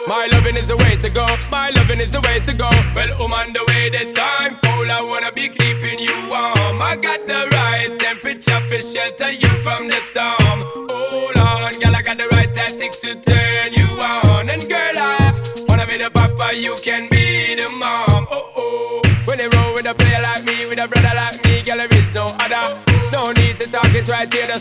My 0.08 0.28
loving 0.32 0.56
is 0.56 0.68
the 0.68 0.78
way 0.78 0.96
to 0.96 1.10
go. 1.10 1.26
My 1.52 1.70
loving 1.70 2.00
is 2.00 2.12
the 2.12 2.22
way 2.22 2.40
to 2.40 2.54
go. 2.56 2.70
Well, 2.96 3.12
on 3.22 3.54
the 3.54 3.64
way, 3.68 3.90
the 3.90 4.14
time 4.14 4.58
cold. 4.64 4.90
I 4.90 5.02
wanna 5.02 5.32
be 5.32 5.48
keeping 5.50 6.00
you 6.00 6.16
warm. 6.30 6.82
I 6.82 6.98
got 7.02 7.20
the 7.28 7.48
right 7.56 8.00
temperature 8.00 8.60
for 8.68 8.82
shelter 8.82 9.32
you 9.32 9.52
from 9.66 9.88
the 9.88 10.00
storm. 10.10 10.60
Hold 10.90 11.38
on, 11.38 11.74
girl, 11.80 11.96
I 11.96 12.02
got 12.02 12.18
the 12.18 12.28
right 12.32 12.52
tactics 12.56 13.00
to 13.00 13.16
turn 13.16 13.74
you 13.74 13.88
on. 14.02 14.50
And 14.50 14.64
girl, 14.68 14.98
I 14.98 15.66
wanna 15.68 15.86
be 15.86 15.98
the 15.98 16.10
papa, 16.10 16.58
you 16.58 16.76
can 16.82 17.08
be 17.10 17.56
the 17.56 17.70
mom. 17.70 18.11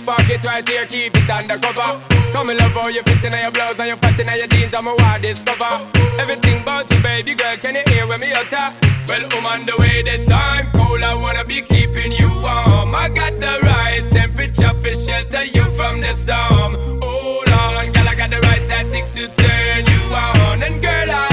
Spark 0.00 0.28
it 0.30 0.42
right 0.44 0.66
here, 0.66 0.86
keep 0.86 1.14
it 1.14 1.28
undercover. 1.28 2.00
Come 2.32 2.48
and 2.50 2.58
love 2.58 2.72
how 2.72 2.88
you 2.88 3.02
fit 3.02 3.22
in 3.24 3.32
your 3.32 3.50
blouse 3.50 3.78
and 3.78 3.88
you 3.88 3.96
fat 3.96 4.18
in 4.18 4.28
your 4.38 4.46
jeans, 4.48 4.74
I'm 4.74 4.86
a 4.86 4.94
wild 4.96 5.22
discover. 5.22 5.72
Everything 6.18 6.62
about 6.62 6.90
you, 6.90 7.00
baby 7.02 7.34
girl, 7.34 7.56
can 7.62 7.74
you 7.74 7.84
hear 7.92 8.06
when 8.06 8.20
me 8.20 8.32
utter? 8.32 8.72
Well, 9.08 9.24
I'm 9.30 9.46
on 9.46 9.66
the 9.66 9.76
way, 9.78 10.02
the 10.02 10.24
time 10.26 10.70
cold, 10.72 11.02
I 11.02 11.14
wanna 11.14 11.44
be 11.44 11.60
keeping 11.62 12.12
you 12.12 12.28
warm. 12.40 12.94
I 12.94 13.08
got 13.08 13.34
the 13.44 13.54
right 13.62 14.04
temperature 14.10 14.74
for 14.80 14.94
shelter 14.96 15.44
you 15.44 15.64
from 15.76 16.00
the 16.00 16.14
storm. 16.14 16.72
Hold 17.02 17.50
on, 17.50 17.92
girl, 17.92 18.08
I 18.08 18.14
got 18.14 18.30
the 18.30 18.40
right 18.40 18.64
tactics 18.68 19.12
to 19.14 19.28
turn 19.28 19.80
you 19.92 20.02
on. 20.16 20.62
And 20.62 20.80
girl, 20.80 21.10
I 21.10 21.28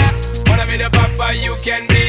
wanna 0.47 0.65
be 0.67 0.77
the 0.77 0.89
papa, 0.91 1.35
you 1.35 1.55
can 1.63 1.87
be. 1.87 2.06